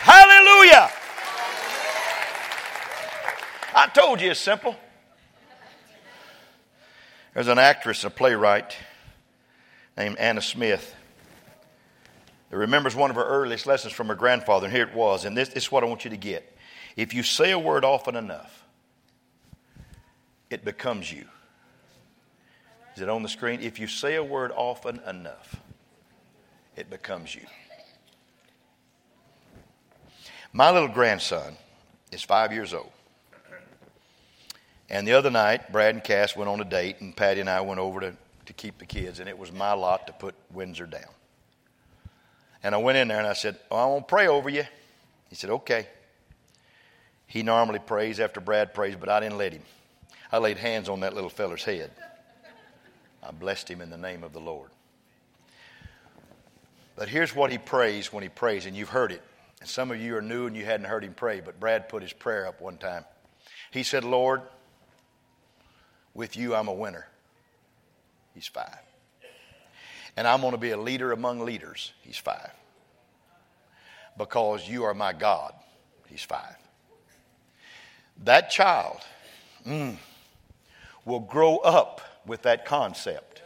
Hallelujah. 0.00 0.90
I 3.74 3.88
told 3.92 4.22
you 4.22 4.30
it's 4.30 4.40
simple. 4.40 4.74
There's 7.34 7.48
an 7.48 7.58
actress, 7.58 8.04
a 8.04 8.10
playwright 8.10 8.74
named 9.98 10.16
Anna 10.16 10.40
Smith 10.40 10.94
that 12.50 12.56
remembers 12.56 12.96
one 12.96 13.10
of 13.10 13.16
her 13.16 13.24
earliest 13.24 13.66
lessons 13.66 13.92
from 13.92 14.08
her 14.08 14.14
grandfather, 14.14 14.66
and 14.66 14.74
here 14.74 14.86
it 14.86 14.94
was. 14.94 15.24
And 15.24 15.36
this, 15.36 15.48
this 15.48 15.64
is 15.64 15.72
what 15.72 15.82
I 15.82 15.86
want 15.86 16.04
you 16.04 16.10
to 16.10 16.16
get. 16.16 16.56
If 16.96 17.14
you 17.14 17.22
say 17.22 17.50
a 17.50 17.58
word 17.58 17.84
often 17.84 18.16
enough, 18.16 18.64
it 20.50 20.64
becomes 20.64 21.12
you. 21.12 21.24
Is 22.96 23.02
it 23.02 23.08
on 23.08 23.22
the 23.22 23.28
screen? 23.28 23.60
If 23.60 23.78
you 23.78 23.86
say 23.86 24.16
a 24.16 24.24
word 24.24 24.50
often 24.56 25.00
enough, 25.06 25.56
it 26.74 26.90
becomes 26.90 27.34
you. 27.34 27.42
My 30.52 30.70
little 30.70 30.88
grandson 30.88 31.56
is 32.10 32.22
five 32.22 32.52
years 32.52 32.72
old. 32.72 32.90
And 34.90 35.06
the 35.06 35.12
other 35.12 35.30
night, 35.30 35.70
Brad 35.70 35.94
and 35.94 36.02
Cass 36.02 36.34
went 36.34 36.48
on 36.48 36.60
a 36.60 36.64
date, 36.64 37.00
and 37.00 37.14
Patty 37.14 37.40
and 37.40 37.50
I 37.50 37.60
went 37.60 37.78
over 37.78 38.00
to, 38.00 38.14
to 38.46 38.52
keep 38.54 38.78
the 38.78 38.86
kids, 38.86 39.20
and 39.20 39.28
it 39.28 39.38
was 39.38 39.52
my 39.52 39.74
lot 39.74 40.06
to 40.06 40.14
put 40.14 40.34
Windsor 40.50 40.86
down. 40.86 41.10
And 42.62 42.74
I 42.74 42.78
went 42.78 42.98
in 42.98 43.08
there 43.08 43.18
and 43.18 43.26
I 43.26 43.34
said, 43.34 43.58
oh, 43.70 43.76
I 43.76 43.86
want 43.86 44.08
to 44.08 44.12
pray 44.12 44.26
over 44.26 44.48
you. 44.48 44.64
He 45.28 45.36
said, 45.36 45.50
Okay. 45.50 45.86
He 47.26 47.42
normally 47.42 47.78
prays 47.78 48.20
after 48.20 48.40
Brad 48.40 48.72
prays, 48.72 48.96
but 48.98 49.10
I 49.10 49.20
didn't 49.20 49.36
let 49.36 49.52
him. 49.52 49.62
I 50.32 50.38
laid 50.38 50.56
hands 50.56 50.88
on 50.88 51.00
that 51.00 51.14
little 51.14 51.28
feller's 51.28 51.62
head. 51.62 51.90
I 53.22 53.30
blessed 53.32 53.70
him 53.70 53.82
in 53.82 53.90
the 53.90 53.98
name 53.98 54.24
of 54.24 54.32
the 54.32 54.40
Lord. 54.40 54.70
But 56.96 57.10
here's 57.10 57.34
what 57.34 57.52
he 57.52 57.58
prays 57.58 58.12
when 58.12 58.22
he 58.22 58.30
prays, 58.30 58.64
and 58.64 58.74
you've 58.74 58.88
heard 58.88 59.12
it. 59.12 59.22
And 59.60 59.68
some 59.68 59.90
of 59.90 60.00
you 60.00 60.16
are 60.16 60.22
new 60.22 60.46
and 60.46 60.56
you 60.56 60.64
hadn't 60.64 60.86
heard 60.86 61.04
him 61.04 61.12
pray, 61.12 61.40
but 61.40 61.60
Brad 61.60 61.88
put 61.88 62.02
his 62.02 62.14
prayer 62.14 62.46
up 62.46 62.62
one 62.62 62.78
time. 62.78 63.04
He 63.70 63.82
said, 63.82 64.04
Lord, 64.04 64.40
with 66.14 66.36
you 66.36 66.54
I'm 66.54 66.68
a 66.68 66.72
winner. 66.72 67.06
He's 68.34 68.46
five. 68.46 68.78
And 70.18 70.26
I'm 70.26 70.40
going 70.40 70.50
to 70.50 70.58
be 70.58 70.70
a 70.70 70.76
leader 70.76 71.12
among 71.12 71.38
leaders. 71.44 71.92
He's 72.02 72.16
five. 72.16 72.50
Because 74.16 74.68
you 74.68 74.82
are 74.82 74.92
my 74.92 75.12
God. 75.12 75.54
He's 76.08 76.24
five. 76.24 76.56
That 78.24 78.50
child 78.50 78.98
mm, 79.64 79.94
will 81.04 81.20
grow 81.20 81.58
up 81.58 82.00
with 82.26 82.42
that 82.42 82.64
concept 82.64 83.42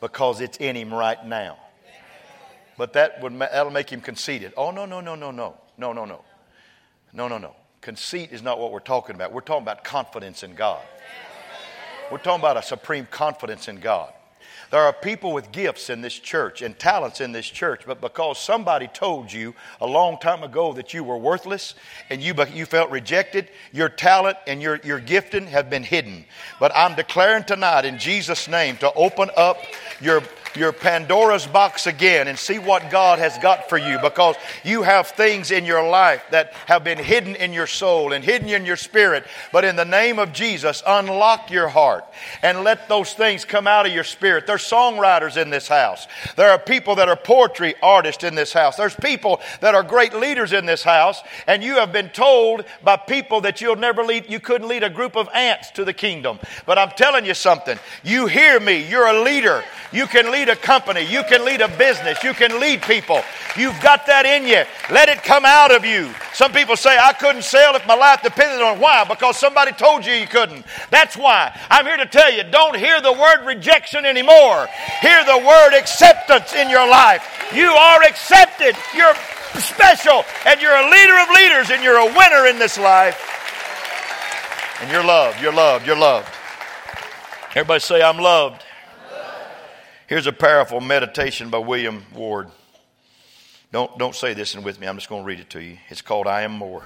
because 0.00 0.40
it's 0.40 0.56
in 0.58 0.76
him 0.76 0.94
right 0.94 1.26
now. 1.26 1.58
But 2.78 2.92
that 2.92 3.20
would 3.20 3.36
that'll 3.36 3.72
make 3.72 3.90
him 3.90 4.00
conceited. 4.00 4.52
Oh 4.56 4.70
no 4.70 4.86
no 4.86 5.00
no 5.00 5.16
no 5.16 5.32
no 5.32 5.56
no 5.76 5.92
no 5.92 6.04
no 6.04 6.24
no 7.12 7.26
no 7.26 7.38
no. 7.38 7.56
Conceit 7.80 8.30
is 8.30 8.40
not 8.40 8.60
what 8.60 8.70
we're 8.70 8.78
talking 8.78 9.16
about. 9.16 9.32
We're 9.32 9.40
talking 9.40 9.64
about 9.64 9.82
confidence 9.82 10.44
in 10.44 10.54
God. 10.54 10.80
We're 12.12 12.18
talking 12.18 12.40
about 12.40 12.56
a 12.56 12.62
supreme 12.62 13.08
confidence 13.10 13.66
in 13.66 13.80
God. 13.80 14.12
There 14.70 14.80
are 14.80 14.92
people 14.92 15.32
with 15.32 15.50
gifts 15.50 15.90
in 15.90 16.00
this 16.00 16.14
church 16.14 16.62
and 16.62 16.78
talents 16.78 17.20
in 17.20 17.32
this 17.32 17.46
church, 17.46 17.82
but 17.86 18.00
because 18.00 18.38
somebody 18.38 18.86
told 18.86 19.32
you 19.32 19.54
a 19.80 19.86
long 19.86 20.16
time 20.18 20.44
ago 20.44 20.72
that 20.74 20.94
you 20.94 21.02
were 21.02 21.18
worthless 21.18 21.74
and 22.08 22.22
you, 22.22 22.34
you 22.52 22.66
felt 22.66 22.90
rejected, 22.90 23.48
your 23.72 23.88
talent 23.88 24.38
and 24.46 24.62
your, 24.62 24.80
your 24.84 25.00
gifting 25.00 25.48
have 25.48 25.70
been 25.70 25.82
hidden. 25.82 26.24
But 26.60 26.70
I'm 26.76 26.94
declaring 26.94 27.44
tonight 27.44 27.84
in 27.84 27.98
Jesus' 27.98 28.46
name 28.46 28.76
to 28.76 28.92
open 28.94 29.30
up 29.36 29.58
your 30.00 30.22
your 30.54 30.72
Pandora's 30.72 31.46
box 31.46 31.86
again 31.86 32.28
and 32.28 32.38
see 32.38 32.58
what 32.58 32.90
God 32.90 33.18
has 33.18 33.38
got 33.38 33.68
for 33.68 33.78
you 33.78 33.98
because 33.98 34.36
you 34.64 34.82
have 34.82 35.08
things 35.08 35.50
in 35.50 35.64
your 35.64 35.88
life 35.88 36.22
that 36.30 36.52
have 36.66 36.84
been 36.84 36.98
hidden 36.98 37.36
in 37.36 37.52
your 37.52 37.66
soul 37.66 38.12
and 38.12 38.24
hidden 38.24 38.48
in 38.48 38.64
your 38.64 38.76
spirit. 38.76 39.24
But 39.52 39.64
in 39.64 39.76
the 39.76 39.84
name 39.84 40.18
of 40.18 40.32
Jesus, 40.32 40.82
unlock 40.86 41.50
your 41.50 41.68
heart 41.68 42.04
and 42.42 42.64
let 42.64 42.88
those 42.88 43.12
things 43.14 43.44
come 43.44 43.66
out 43.66 43.86
of 43.86 43.92
your 43.92 44.04
spirit. 44.04 44.46
There's 44.46 44.62
songwriters 44.62 45.40
in 45.40 45.50
this 45.50 45.68
house. 45.68 46.06
There 46.36 46.50
are 46.50 46.58
people 46.58 46.96
that 46.96 47.08
are 47.08 47.16
poetry 47.16 47.74
artists 47.82 48.24
in 48.24 48.34
this 48.34 48.52
house. 48.52 48.76
There's 48.76 48.94
people 48.94 49.40
that 49.60 49.74
are 49.74 49.82
great 49.82 50.14
leaders 50.14 50.52
in 50.52 50.66
this 50.66 50.82
house. 50.82 51.20
And 51.46 51.62
you 51.62 51.76
have 51.76 51.92
been 51.92 52.08
told 52.08 52.64
by 52.82 52.96
people 52.96 53.42
that 53.42 53.60
you'll 53.60 53.76
never 53.76 54.02
lead, 54.02 54.28
you 54.28 54.40
couldn't 54.40 54.68
lead 54.68 54.82
a 54.82 54.90
group 54.90 55.16
of 55.16 55.28
ants 55.34 55.70
to 55.72 55.84
the 55.84 55.92
kingdom. 55.92 56.38
But 56.66 56.78
I'm 56.78 56.90
telling 56.90 57.24
you 57.24 57.34
something. 57.34 57.78
You 58.02 58.26
hear 58.26 58.58
me. 58.58 58.88
You're 58.88 59.06
a 59.06 59.22
leader. 59.22 59.62
You 59.92 60.06
can 60.06 60.30
lead 60.30 60.39
lead 60.40 60.48
a 60.48 60.56
company. 60.56 61.02
You 61.02 61.22
can 61.24 61.44
lead 61.44 61.60
a 61.60 61.68
business. 61.76 62.22
You 62.24 62.32
can 62.32 62.60
lead 62.60 62.82
people. 62.82 63.22
You've 63.56 63.78
got 63.82 64.06
that 64.06 64.24
in 64.24 64.46
you. 64.46 64.64
Let 64.90 65.10
it 65.10 65.22
come 65.22 65.44
out 65.44 65.70
of 65.70 65.84
you. 65.84 66.10
Some 66.32 66.52
people 66.52 66.76
say, 66.76 66.96
I 66.96 67.12
couldn't 67.12 67.42
sell 67.44 67.76
if 67.76 67.86
my 67.86 67.94
life 67.94 68.22
depended 68.22 68.62
on. 68.62 68.80
Why? 68.80 69.04
Because 69.04 69.36
somebody 69.36 69.72
told 69.72 70.06
you 70.06 70.14
you 70.14 70.26
couldn't. 70.26 70.64
That's 70.90 71.16
why. 71.16 71.52
I'm 71.68 71.84
here 71.84 71.98
to 71.98 72.06
tell 72.06 72.32
you, 72.32 72.42
don't 72.44 72.76
hear 72.76 73.02
the 73.02 73.12
word 73.12 73.44
rejection 73.44 74.06
anymore. 74.06 74.66
Hear 75.02 75.24
the 75.24 75.44
word 75.46 75.76
acceptance 75.76 76.54
in 76.54 76.70
your 76.70 76.88
life. 76.88 77.22
You 77.54 77.68
are 77.68 78.02
accepted. 78.02 78.76
You're 78.96 79.14
special. 79.60 80.24
And 80.46 80.60
you're 80.62 80.76
a 80.76 80.90
leader 80.90 81.18
of 81.20 81.28
leaders 81.36 81.70
and 81.70 81.84
you're 81.84 82.00
a 82.00 82.06
winner 82.16 82.46
in 82.46 82.58
this 82.58 82.78
life. 82.78 83.18
And 84.80 84.90
you're 84.90 85.04
loved. 85.04 85.42
You're 85.42 85.52
loved. 85.52 85.86
You're 85.86 85.98
loved. 85.98 86.28
Everybody 87.50 87.80
say, 87.80 88.00
I'm 88.00 88.16
loved. 88.16 88.64
Here's 90.10 90.26
a 90.26 90.32
powerful 90.32 90.80
meditation 90.80 91.50
by 91.50 91.58
William 91.58 92.04
Ward. 92.12 92.50
Don't, 93.70 93.96
don't 93.96 94.16
say 94.16 94.34
this 94.34 94.56
in 94.56 94.64
with 94.64 94.80
me. 94.80 94.88
I'm 94.88 94.96
just 94.96 95.08
going 95.08 95.22
to 95.22 95.26
read 95.26 95.38
it 95.38 95.50
to 95.50 95.62
you. 95.62 95.78
It's 95.88 96.02
called 96.02 96.26
I 96.26 96.42
Am 96.42 96.50
More. 96.50 96.82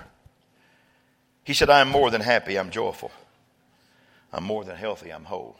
He 1.42 1.54
said, 1.54 1.70
I 1.70 1.80
am 1.80 1.88
more 1.88 2.10
than 2.10 2.20
happy. 2.20 2.58
I'm 2.58 2.68
joyful. 2.68 3.10
I'm 4.30 4.44
more 4.44 4.62
than 4.62 4.76
healthy. 4.76 5.08
I'm 5.10 5.24
whole. 5.24 5.56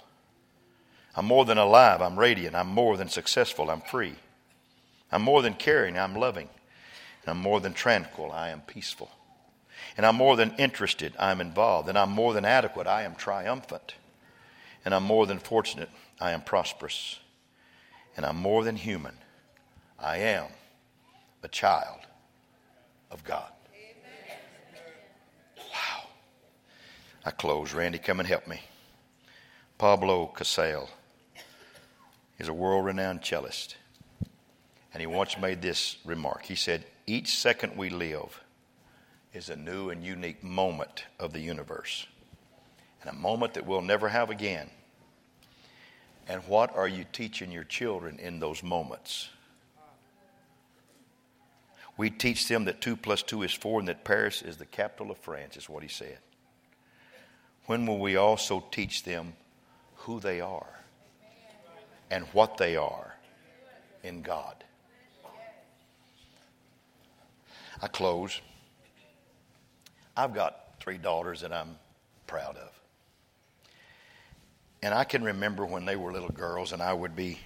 I'm 1.17 1.25
more 1.25 1.47
than 1.47 1.57
alive. 1.57 2.03
I'm 2.03 2.19
radiant. 2.19 2.55
I'm 2.55 2.69
more 2.69 2.99
than 2.99 3.09
successful. 3.09 3.71
I'm 3.71 3.81
free. 3.81 4.17
I'm 5.11 5.23
more 5.23 5.41
than 5.41 5.55
caring. 5.55 5.99
I'm 5.99 6.17
loving. 6.17 6.51
And 7.23 7.31
I'm 7.31 7.41
more 7.41 7.61
than 7.61 7.73
tranquil. 7.73 8.31
I 8.31 8.51
am 8.51 8.61
peaceful. 8.61 9.11
And 9.97 10.05
I'm 10.05 10.17
more 10.17 10.37
than 10.37 10.55
interested. 10.59 11.15
I'm 11.19 11.41
involved. 11.41 11.89
And 11.89 11.97
I'm 11.97 12.11
more 12.11 12.35
than 12.35 12.45
adequate. 12.45 12.87
I 12.87 13.05
am 13.05 13.15
triumphant. 13.15 13.95
And 14.85 14.95
I'm 14.95 15.05
more 15.05 15.27
than 15.27 15.39
fortunate. 15.39 15.89
I 16.21 16.33
am 16.33 16.43
prosperous 16.43 17.21
and 18.17 18.25
I'm 18.25 18.37
more 18.37 18.65
than 18.65 18.77
human. 18.77 19.15
I 19.99 20.19
am 20.19 20.47
a 21.43 21.49
child 21.49 22.01
of 23.11 23.25
God. 23.25 23.51
Wow. 25.57 26.09
I 27.25 27.31
close. 27.31 27.73
Randy, 27.73 27.99
come 27.99 28.21
and 28.21 28.29
help 28.29 28.47
me. 28.47 28.61
Pablo 29.79 30.27
Casals 30.27 30.91
is 32.39 32.49
a 32.49 32.55
world 32.55 32.85
renowned 32.85 33.23
cellist. 33.23 33.77
And 34.93 35.01
he 35.01 35.07
once 35.07 35.37
made 35.39 35.61
this 35.61 35.97
remark. 36.05 36.45
He 36.45 36.55
said, 36.55 36.85
Each 37.07 37.37
second 37.37 37.77
we 37.77 37.91
live 37.91 38.41
is 39.33 39.51
a 39.51 39.57
new 39.57 39.91
and 39.91 40.05
unique 40.05 40.43
moment 40.45 41.05
of 41.19 41.33
the 41.33 41.41
universe, 41.41 42.07
and 43.01 43.11
a 43.11 43.19
moment 43.19 43.55
that 43.55 43.67
we'll 43.67 43.83
never 43.83 44.09
have 44.09 44.31
again. 44.31 44.71
And 46.29 46.43
what 46.47 46.75
are 46.75 46.89
you 46.89 47.05
teaching 47.13 47.53
your 47.53 47.65
children 47.65 48.19
in 48.19 48.41
those 48.41 48.63
moments? 48.63 49.29
We 51.97 52.11
teach 52.11 52.49
them 52.49 52.65
that 52.65 52.81
2 52.81 52.97
plus 52.97 53.23
2 53.23 53.43
is 53.43 53.53
4 53.53 53.81
and 53.81 53.89
that 53.89 54.05
Paris 54.05 54.43
is 54.43 54.57
the 54.57 54.67
capital 54.67 55.13
of 55.13 55.19
France, 55.19 55.57
is 55.57 55.69
what 55.69 55.83
he 55.83 55.89
said. 55.89 56.19
When 57.67 57.87
will 57.87 57.99
we 57.99 58.17
also 58.17 58.65
teach 58.71 59.05
them 59.05 59.35
who 59.99 60.21
they 60.21 60.41
are 60.41 60.81
and 62.11 62.25
what 62.33 62.57
they 62.57 62.77
are 62.77 63.15
in 64.03 64.23
God? 64.23 64.65
I 67.81 67.87
close. 67.89 68.41
I've 70.17 70.35
got 70.35 70.81
three 70.81 70.99
daughters 70.99 71.43
that 71.43 71.53
I'm 71.53 71.77
proud 72.27 72.57
of. 72.57 72.74
And 74.85 74.93
I 74.93 75.05
can 75.05 75.25
remember 75.25 75.65
when 75.65 75.87
they 75.87 75.97
were 75.97 76.13
little 76.13 76.29
girls, 76.29 76.73
and 76.73 76.83
I 76.83 76.93
would 76.93 77.17
be, 77.17 77.39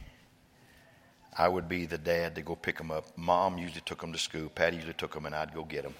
I 1.36 1.46
would 1.46 1.68
be 1.68 1.86
the 1.86 1.96
dad 1.96 2.34
to 2.34 2.42
go 2.42 2.56
pick 2.56 2.76
them 2.76 2.90
up. 2.90 3.16
Mom 3.16 3.58
usually 3.58 3.82
took 3.82 4.00
them 4.00 4.12
to 4.12 4.18
school. 4.18 4.48
Patty 4.48 4.74
usually 4.74 4.94
took 4.94 5.14
them, 5.14 5.24
and 5.24 5.36
I'd 5.36 5.54
go 5.54 5.62
get 5.62 5.84
them. 5.84 5.94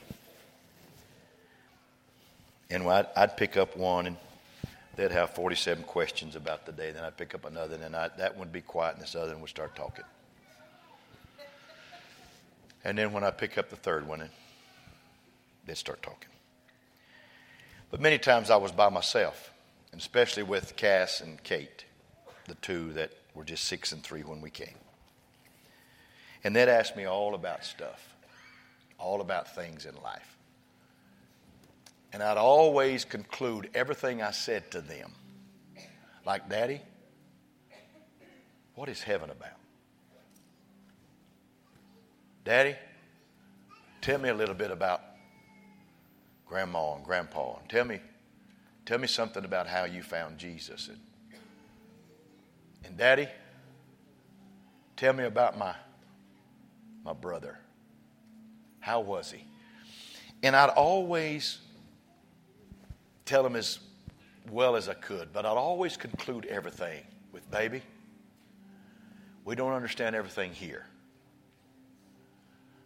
And 2.71 2.89
I'd, 2.89 3.07
I'd 3.15 3.37
pick 3.37 3.57
up 3.57 3.77
one, 3.77 4.09
and 4.09 4.17
they'd 4.97 5.13
have 5.13 5.31
47 5.37 5.85
questions 5.85 6.35
about 6.35 6.67
the 6.67 6.73
day. 6.73 6.91
Then 6.91 7.05
I'd 7.05 7.17
pick 7.17 7.37
up 7.37 7.45
another, 7.45 7.77
and 7.77 7.95
I, 7.95 8.09
that 8.19 8.33
one 8.33 8.49
would 8.49 8.53
be 8.53 8.61
quiet, 8.61 8.95
and 8.95 9.03
this 9.05 9.15
other 9.15 9.31
one 9.31 9.43
would 9.43 9.51
start 9.51 9.77
talking. 9.77 10.07
And 12.83 12.99
then 12.99 13.13
when 13.13 13.23
I 13.23 13.31
pick 13.31 13.59
up 13.59 13.71
the 13.71 13.77
third 13.77 14.09
one, 14.09 14.29
they'd 15.67 15.77
start 15.77 16.03
talking. 16.03 16.31
But 17.93 18.01
many 18.01 18.19
times 18.19 18.51
I 18.51 18.57
was 18.57 18.73
by 18.73 18.89
myself 18.89 19.53
and 19.93 20.01
especially 20.01 20.43
with 20.43 20.77
Cass 20.77 21.21
and 21.21 21.43
Kate, 21.43 21.85
the 22.47 22.55
two 22.57 22.93
that 22.93 23.13
were 23.35 23.45
just 23.45 23.65
six 23.65 23.93
and 23.93 24.03
three 24.03 24.23
when 24.23 24.41
we 24.41 24.51
came. 24.51 24.75
And 26.45 26.55
they'd 26.55 26.69
ask 26.69 26.97
me 26.97 27.05
all 27.05 27.35
about 27.35 27.65
stuff, 27.65 28.15
all 28.99 29.21
about 29.21 29.55
things 29.55 29.87
in 29.87 29.95
life. 30.03 30.37
And 32.13 32.23
I'd 32.23 32.37
always 32.39 33.05
conclude 33.05 33.71
everything 33.75 34.23
I 34.23 34.31
said 34.31 34.71
to 34.71 34.81
them 34.81 35.13
like, 36.25 36.49
Daddy, 36.49 36.81
what 38.75 38.89
is 38.89 39.03
heaven 39.03 39.31
about? 39.31 39.57
Daddy, 42.45 42.77
tell 44.01 44.19
me 44.19 44.29
a 44.29 44.35
little 44.35 44.55
bit 44.55 44.71
about 44.71 45.03
grandma 46.47 46.95
and 46.95 47.05
grandpa. 47.05 47.59
And 47.59 47.69
tell 47.69 47.85
me 47.85 48.01
Tell 48.89 48.99
me 48.99 49.07
something 49.07 49.45
about 49.45 49.67
how 49.67 49.85
you 49.85 50.03
found 50.03 50.39
Jesus. 50.39 50.89
And, 50.89 50.99
and 52.87 52.97
Daddy, 52.97 53.29
tell 54.97 55.13
me 55.13 55.25
about 55.25 55.59
my, 55.59 55.75
my 57.05 57.13
brother. 57.13 57.59
How 58.81 59.01
was 59.01 59.31
he? 59.31 59.45
And 60.43 60.57
I'd 60.57 60.71
always 60.71 61.59
tell 63.27 63.45
him 63.45 63.57
as 63.57 63.79
well 64.51 64.75
as 64.75 64.89
I 64.89 64.95
could, 64.95 65.35
but 65.35 65.45
I'd 65.45 65.51
always 65.51 65.99
conclude 65.99 66.47
everything 66.47 67.03
with, 67.31 67.51
baby, 67.51 67.83
we 69.45 69.55
don't 69.55 69.75
understand 69.75 70.17
everything 70.17 70.51
here, 70.51 70.87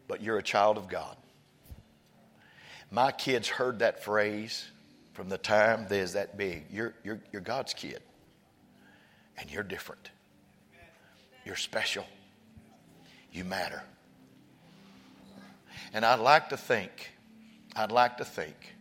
but 0.09 0.21
you're 0.21 0.39
a 0.39 0.43
child 0.43 0.79
of 0.79 0.89
God. 0.89 1.17
My 2.91 3.13
kids 3.13 3.49
heard 3.49 3.79
that 3.79 4.03
phrase 4.03 4.67
from 5.13 5.29
the 5.29 5.39
time 5.39 5.87
there's 5.89 6.15
that 6.15 6.37
big. 6.37 6.65
You're, 6.71 6.95
you're, 7.05 7.21
you're 7.33 7.43
God's 7.43 7.75
kid, 7.75 8.01
and 9.39 9.51
you're 9.51 9.63
different. 9.63 10.11
You're 11.45 11.57
special. 11.57 12.05
You 13.33 13.45
matter. 13.45 13.83
And 15.93 16.05
I'd 16.05 16.21
like 16.21 16.49
to 16.51 16.57
think, 16.57 17.13
I'd 17.77 17.93
like 17.93 18.17
to 18.19 18.25
think 18.25 18.75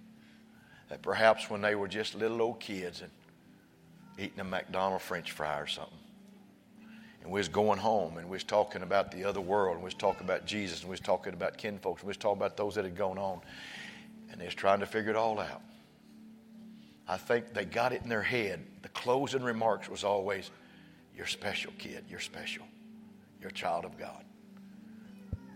that 0.89 1.01
perhaps 1.01 1.49
when 1.49 1.61
they 1.61 1.75
were 1.75 1.87
just 1.87 2.15
little 2.15 2.41
old 2.41 2.59
kids 2.59 3.01
and 3.01 3.11
eating 4.17 4.39
a 4.39 4.43
McDonald's 4.43 5.03
French 5.03 5.31
fry 5.31 5.59
or 5.59 5.67
something, 5.67 5.97
and 7.23 7.31
we 7.31 7.39
was 7.39 7.47
going 7.47 7.79
home 7.79 8.17
and 8.17 8.27
we 8.27 8.35
was 8.35 8.43
talking 8.43 8.81
about 8.81 9.11
the 9.11 9.23
other 9.23 9.41
world 9.41 9.75
and 9.75 9.83
we 9.83 9.85
was 9.85 9.93
talking 9.93 10.23
about 10.23 10.45
Jesus 10.45 10.81
and 10.81 10.89
we 10.89 10.93
was 10.93 10.99
talking 10.99 11.33
about 11.33 11.57
kinfolks 11.57 12.01
and 12.01 12.07
we 12.07 12.11
was 12.11 12.17
talking 12.17 12.37
about 12.37 12.57
those 12.57 12.75
that 12.75 12.83
had 12.83 12.95
gone 12.95 13.17
on 13.17 13.41
and 14.31 14.41
they 14.41 14.45
was 14.45 14.55
trying 14.55 14.79
to 14.79 14.85
figure 14.85 15.11
it 15.11 15.15
all 15.15 15.39
out. 15.39 15.61
I 17.07 17.17
think 17.17 17.53
they 17.53 17.65
got 17.65 17.93
it 17.93 18.01
in 18.03 18.09
their 18.09 18.21
head. 18.21 18.65
The 18.81 18.89
closing 18.89 19.43
remarks 19.43 19.89
was 19.89 20.03
always, 20.03 20.51
You're 21.15 21.27
special, 21.27 21.73
kid. 21.77 22.05
You're 22.09 22.19
special. 22.19 22.65
You're 23.39 23.49
a 23.49 23.53
child 23.53 23.85
of 23.85 23.97
God. 23.97 24.23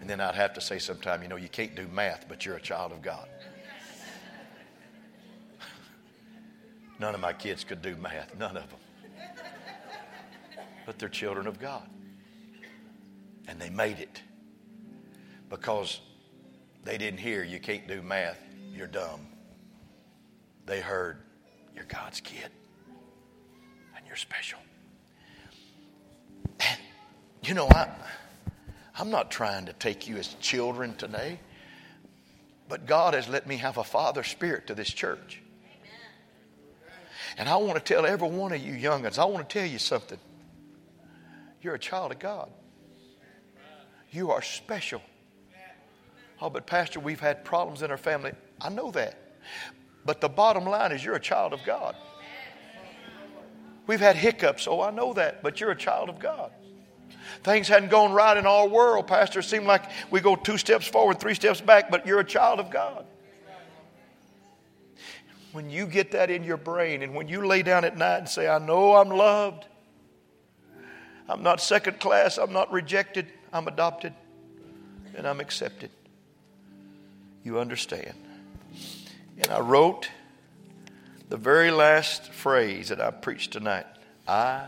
And 0.01 0.09
then 0.09 0.19
I'd 0.19 0.35
have 0.35 0.53
to 0.53 0.61
say 0.61 0.79
sometime, 0.79 1.21
you 1.21 1.27
know, 1.27 1.35
you 1.35 1.49
can't 1.49 1.75
do 1.75 1.87
math, 1.87 2.27
but 2.27 2.45
you're 2.45 2.57
a 2.57 2.61
child 2.61 2.91
of 2.91 3.01
God. 3.01 3.27
None 6.99 7.15
of 7.15 7.21
my 7.21 7.33
kids 7.33 7.63
could 7.63 7.81
do 7.81 7.95
math. 7.95 8.37
None 8.37 8.57
of 8.57 8.69
them. 8.69 8.79
but 10.85 10.99
they're 10.99 11.09
children 11.09 11.47
of 11.47 11.59
God. 11.59 11.87
And 13.47 13.59
they 13.59 13.69
made 13.69 13.99
it 13.99 14.21
because 15.49 16.01
they 16.83 16.97
didn't 16.97 17.19
hear 17.19 17.43
you 17.43 17.59
can't 17.59 17.87
do 17.87 18.01
math, 18.01 18.39
you're 18.73 18.87
dumb. 18.87 19.27
They 20.65 20.81
heard 20.81 21.24
you're 21.75 21.85
God's 21.85 22.21
kid 22.21 22.49
and 23.95 24.05
you're 24.07 24.15
special. 24.15 24.59
And 26.59 26.79
you 27.43 27.53
know, 27.53 27.67
I, 27.67 27.89
I'm 28.97 29.09
not 29.09 29.29
trying 29.29 29.65
to 29.65 29.73
take 29.73 30.07
you 30.07 30.17
as 30.17 30.33
children 30.35 30.95
today, 30.95 31.39
but 32.69 32.85
God 32.85 33.13
has 33.13 33.27
let 33.27 33.45
me 33.45 33.57
have 33.57 33.77
a 33.77 33.83
father 33.83 34.23
spirit 34.23 34.67
to 34.67 34.75
this 34.75 34.89
church. 34.89 35.41
And 37.37 37.49
I 37.49 37.57
want 37.57 37.75
to 37.75 37.93
tell 37.93 38.05
every 38.05 38.29
one 38.29 38.53
of 38.53 38.61
you 38.61 38.73
youngins, 38.73 39.19
I 39.19 39.25
want 39.25 39.47
to 39.49 39.59
tell 39.59 39.67
you 39.67 39.79
something. 39.79 40.19
You're 41.61 41.75
a 41.75 41.79
child 41.79 42.11
of 42.11 42.19
God. 42.19 42.49
You 44.11 44.31
are 44.31 44.41
special. 44.41 45.01
Oh, 46.41 46.49
but 46.49 46.65
Pastor, 46.65 46.99
we've 46.99 47.19
had 47.19 47.43
problems 47.43 47.81
in 47.81 47.91
our 47.91 47.97
family. 47.97 48.31
I 48.61 48.69
know 48.69 48.91
that. 48.91 49.17
But 50.05 50.21
the 50.21 50.29
bottom 50.29 50.65
line 50.65 50.91
is 50.91 51.03
you're 51.03 51.15
a 51.15 51.19
child 51.19 51.51
of 51.51 51.63
God. 51.65 51.95
We've 53.87 53.99
had 53.99 54.15
hiccups. 54.15 54.67
Oh, 54.67 54.81
I 54.81 54.91
know 54.91 55.13
that. 55.13 55.41
But 55.41 55.59
you're 55.59 55.71
a 55.71 55.75
child 55.75 56.09
of 56.09 56.19
God. 56.19 56.51
Things 57.43 57.67
hadn't 57.67 57.89
gone 57.89 58.13
right 58.13 58.37
in 58.37 58.45
our 58.45 58.67
world, 58.67 59.07
Pastor. 59.07 59.39
It 59.39 59.43
seemed 59.43 59.65
like 59.65 59.83
we 60.11 60.19
go 60.19 60.35
two 60.35 60.57
steps 60.57 60.87
forward, 60.87 61.19
three 61.19 61.33
steps 61.33 61.61
back, 61.61 61.91
but 61.91 62.05
you're 62.05 62.19
a 62.19 62.25
child 62.25 62.59
of 62.59 62.69
God. 62.69 63.05
When 65.51 65.69
you 65.69 65.85
get 65.85 66.11
that 66.11 66.29
in 66.29 66.43
your 66.43 66.57
brain 66.57 67.01
and 67.01 67.15
when 67.15 67.27
you 67.27 67.45
lay 67.45 67.63
down 67.63 67.85
at 67.85 67.97
night 67.97 68.17
and 68.17 68.29
say, 68.29 68.47
I 68.47 68.59
know 68.59 68.95
I'm 68.95 69.09
loved, 69.09 69.65
I'm 71.29 71.43
not 71.43 71.61
second 71.61 71.99
class, 71.99 72.37
I'm 72.37 72.51
not 72.51 72.71
rejected, 72.71 73.31
I'm 73.53 73.67
adopted, 73.67 74.13
and 75.15 75.25
I'm 75.25 75.39
accepted, 75.39 75.91
you 77.43 77.59
understand. 77.59 78.15
And 79.37 79.51
I 79.51 79.59
wrote 79.59 80.09
the 81.29 81.37
very 81.37 81.71
last 81.71 82.31
phrase 82.31 82.89
that 82.89 83.01
I 83.01 83.11
preached 83.11 83.51
tonight 83.51 83.85
I 84.27 84.67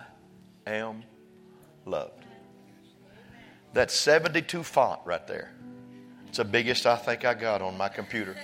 am 0.66 1.04
loved. 1.86 2.26
That's 3.74 3.94
72 3.94 4.64
font 4.64 5.00
right 5.06 5.26
there. 5.28 5.52
It's 6.28 6.38
the 6.38 6.46
biggest 6.46 6.86
I 6.86 6.96
think 6.96 7.26
I 7.26 7.34
got 7.34 7.62
on 7.62 7.78
my 7.78 7.90
computer. 7.90 8.36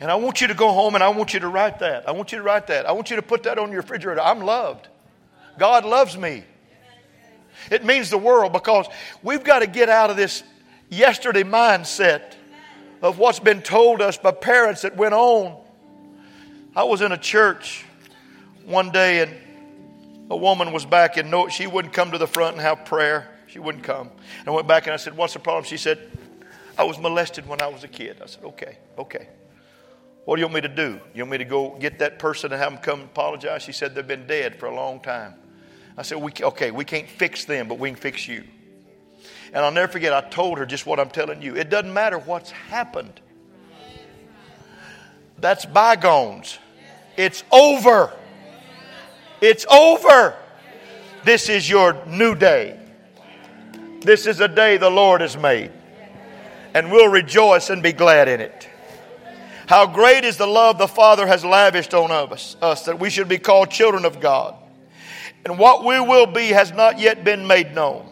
And 0.00 0.10
I 0.10 0.14
want 0.14 0.40
you 0.40 0.46
to 0.48 0.54
go 0.54 0.72
home 0.72 0.94
and 0.94 1.04
I 1.04 1.10
want 1.10 1.34
you 1.34 1.40
to 1.40 1.48
write 1.48 1.80
that. 1.80 2.08
I 2.08 2.12
want 2.12 2.32
you 2.32 2.38
to 2.38 2.44
write 2.44 2.66
that. 2.68 2.86
I 2.86 2.92
want 2.92 3.10
you 3.10 3.16
to 3.16 3.22
put 3.22 3.42
that 3.42 3.58
on 3.58 3.70
your 3.70 3.82
refrigerator. 3.82 4.20
I'm 4.20 4.40
loved. 4.40 4.88
God 5.58 5.84
loves 5.84 6.16
me. 6.16 6.44
It 7.70 7.84
means 7.84 8.08
the 8.08 8.18
world 8.18 8.52
because 8.52 8.86
we've 9.22 9.44
got 9.44 9.58
to 9.58 9.66
get 9.66 9.90
out 9.90 10.08
of 10.08 10.16
this 10.16 10.42
yesterday 10.88 11.42
mindset 11.42 12.34
of 13.02 13.18
what's 13.18 13.40
been 13.40 13.62
told 13.62 14.02
us 14.02 14.16
by 14.16 14.32
parents 14.32 14.82
that 14.82 14.96
went 14.96 15.14
on. 15.14 15.56
I 16.76 16.84
was 16.84 17.00
in 17.00 17.12
a 17.12 17.18
church 17.18 17.84
one 18.64 18.90
day 18.90 19.20
and 19.22 20.30
a 20.30 20.36
woman 20.36 20.72
was 20.72 20.84
back 20.86 21.16
and 21.16 21.30
no, 21.30 21.48
she 21.48 21.66
wouldn't 21.66 21.94
come 21.94 22.12
to 22.12 22.18
the 22.18 22.26
front 22.26 22.54
and 22.56 22.62
have 22.62 22.84
prayer. 22.84 23.28
She 23.46 23.58
wouldn't 23.58 23.82
come. 23.82 24.10
And 24.38 24.48
I 24.48 24.50
went 24.52 24.68
back 24.68 24.86
and 24.86 24.94
I 24.94 24.96
said, 24.96 25.16
What's 25.16 25.32
the 25.32 25.40
problem? 25.40 25.64
She 25.64 25.76
said, 25.76 25.98
I 26.78 26.84
was 26.84 26.98
molested 26.98 27.48
when 27.48 27.60
I 27.60 27.66
was 27.66 27.82
a 27.82 27.88
kid. 27.88 28.18
I 28.22 28.26
said, 28.26 28.44
Okay, 28.44 28.78
okay. 28.96 29.28
What 30.24 30.36
do 30.36 30.40
you 30.40 30.46
want 30.46 30.54
me 30.54 30.60
to 30.60 30.68
do? 30.68 31.00
You 31.14 31.24
want 31.24 31.32
me 31.32 31.38
to 31.38 31.44
go 31.44 31.76
get 31.80 31.98
that 31.98 32.18
person 32.18 32.52
and 32.52 32.62
have 32.62 32.72
them 32.72 32.80
come 32.82 33.00
apologize? 33.00 33.62
She 33.62 33.72
said, 33.72 33.94
They've 33.94 34.06
been 34.06 34.26
dead 34.26 34.56
for 34.60 34.66
a 34.66 34.74
long 34.74 35.00
time. 35.00 35.34
I 35.96 36.02
said, 36.02 36.18
we, 36.18 36.32
Okay, 36.40 36.70
we 36.70 36.84
can't 36.84 37.08
fix 37.08 37.44
them, 37.44 37.66
but 37.66 37.78
we 37.78 37.90
can 37.90 37.98
fix 37.98 38.28
you. 38.28 38.44
And 39.52 39.64
I'll 39.64 39.72
never 39.72 39.90
forget, 39.90 40.12
I 40.12 40.20
told 40.20 40.58
her 40.58 40.66
just 40.66 40.86
what 40.86 41.00
I'm 41.00 41.10
telling 41.10 41.42
you. 41.42 41.56
It 41.56 41.70
doesn't 41.70 41.92
matter 41.92 42.18
what's 42.18 42.50
happened, 42.50 43.20
that's 45.38 45.64
bygones. 45.64 46.58
It's 47.16 47.44
over. 47.50 48.12
It's 49.40 49.64
over. 49.66 50.36
This 51.24 51.48
is 51.48 51.68
your 51.68 52.04
new 52.06 52.34
day. 52.34 52.78
This 54.00 54.26
is 54.26 54.40
a 54.40 54.48
day 54.48 54.76
the 54.76 54.90
Lord 54.90 55.20
has 55.20 55.36
made. 55.36 55.70
And 56.74 56.90
we'll 56.90 57.10
rejoice 57.10 57.70
and 57.70 57.82
be 57.82 57.92
glad 57.92 58.28
in 58.28 58.40
it. 58.40 58.68
How 59.66 59.86
great 59.86 60.24
is 60.24 60.36
the 60.36 60.46
love 60.46 60.78
the 60.78 60.88
Father 60.88 61.26
has 61.26 61.44
lavished 61.44 61.94
on 61.94 62.10
us, 62.10 62.56
us 62.60 62.84
that 62.86 62.98
we 62.98 63.08
should 63.08 63.28
be 63.28 63.38
called 63.38 63.70
children 63.70 64.04
of 64.04 64.20
God. 64.20 64.56
And 65.44 65.58
what 65.58 65.84
we 65.84 66.00
will 66.00 66.26
be 66.26 66.48
has 66.48 66.72
not 66.72 66.98
yet 66.98 67.24
been 67.24 67.46
made 67.46 67.74
known. 67.74 68.09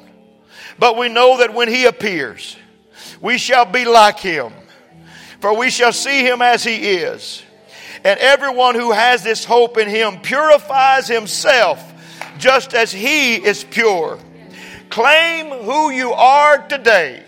But 0.78 0.96
we 0.96 1.08
know 1.08 1.38
that 1.38 1.54
when 1.54 1.68
He 1.68 1.86
appears, 1.86 2.56
we 3.20 3.38
shall 3.38 3.64
be 3.64 3.84
like 3.84 4.18
Him, 4.18 4.52
for 5.40 5.56
we 5.56 5.70
shall 5.70 5.92
see 5.92 6.26
Him 6.26 6.42
as 6.42 6.62
He 6.64 6.76
is. 6.76 7.42
And 8.04 8.18
everyone 8.20 8.74
who 8.74 8.92
has 8.92 9.24
this 9.24 9.44
hope 9.44 9.76
in 9.76 9.88
him 9.88 10.20
purifies 10.20 11.08
himself 11.08 11.82
just 12.38 12.74
as 12.74 12.92
he 12.92 13.36
is 13.36 13.64
pure. 13.64 14.18
Claim 14.88 15.50
who 15.64 15.90
you 15.90 16.12
are 16.12 16.66
today. 16.68 17.24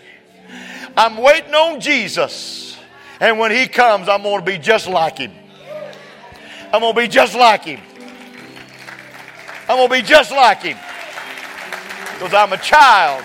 I'm 0.95 1.17
waiting 1.17 1.53
on 1.53 1.79
Jesus. 1.79 2.77
And 3.19 3.37
when 3.37 3.51
he 3.51 3.67
comes, 3.67 4.09
I'm 4.09 4.23
going 4.23 4.39
to 4.39 4.45
be 4.45 4.57
just 4.57 4.87
like 4.87 5.17
him. 5.17 5.31
I'm 6.73 6.81
going 6.81 6.95
to 6.95 7.01
be 7.01 7.07
just 7.07 7.35
like 7.35 7.65
him. 7.65 7.81
I'm 9.67 9.77
going 9.77 9.89
to 9.89 9.93
be 9.93 10.01
just 10.01 10.31
like 10.31 10.63
him. 10.63 10.77
Because 12.13 12.33
I'm 12.33 12.53
a 12.53 12.57
child 12.57 13.23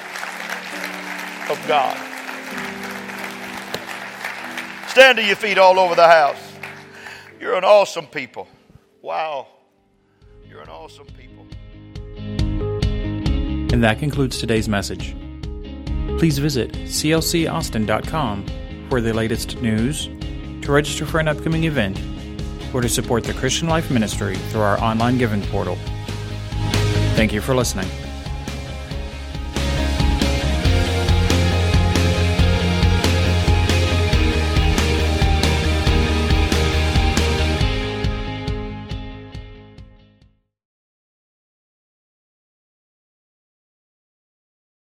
of 1.50 1.62
God. 1.68 1.96
Stand 4.88 5.18
to 5.18 5.24
your 5.24 5.36
feet 5.36 5.58
all 5.58 5.78
over 5.78 5.94
the 5.94 6.06
house. 6.06 6.52
You're 7.40 7.54
an 7.54 7.64
awesome 7.64 8.06
people. 8.06 8.48
Wow. 9.02 9.46
You're 10.48 10.62
an 10.62 10.68
awesome 10.68 11.06
people. 11.06 11.46
And 13.72 13.84
that 13.84 13.98
concludes 13.98 14.38
today's 14.38 14.68
message. 14.68 15.14
Please 16.18 16.38
visit 16.38 16.72
clcaustin.com 16.72 18.46
for 18.88 19.00
the 19.00 19.12
latest 19.12 19.60
news, 19.60 20.06
to 20.62 20.72
register 20.72 21.04
for 21.04 21.20
an 21.20 21.28
upcoming 21.28 21.64
event, 21.64 22.00
or 22.72 22.80
to 22.80 22.88
support 22.88 23.24
the 23.24 23.34
Christian 23.34 23.68
Life 23.68 23.90
Ministry 23.90 24.36
through 24.36 24.62
our 24.62 24.80
online 24.80 25.18
giving 25.18 25.42
portal. 25.48 25.76
Thank 27.16 27.32
you 27.32 27.40
for 27.40 27.54
listening. 27.54 27.88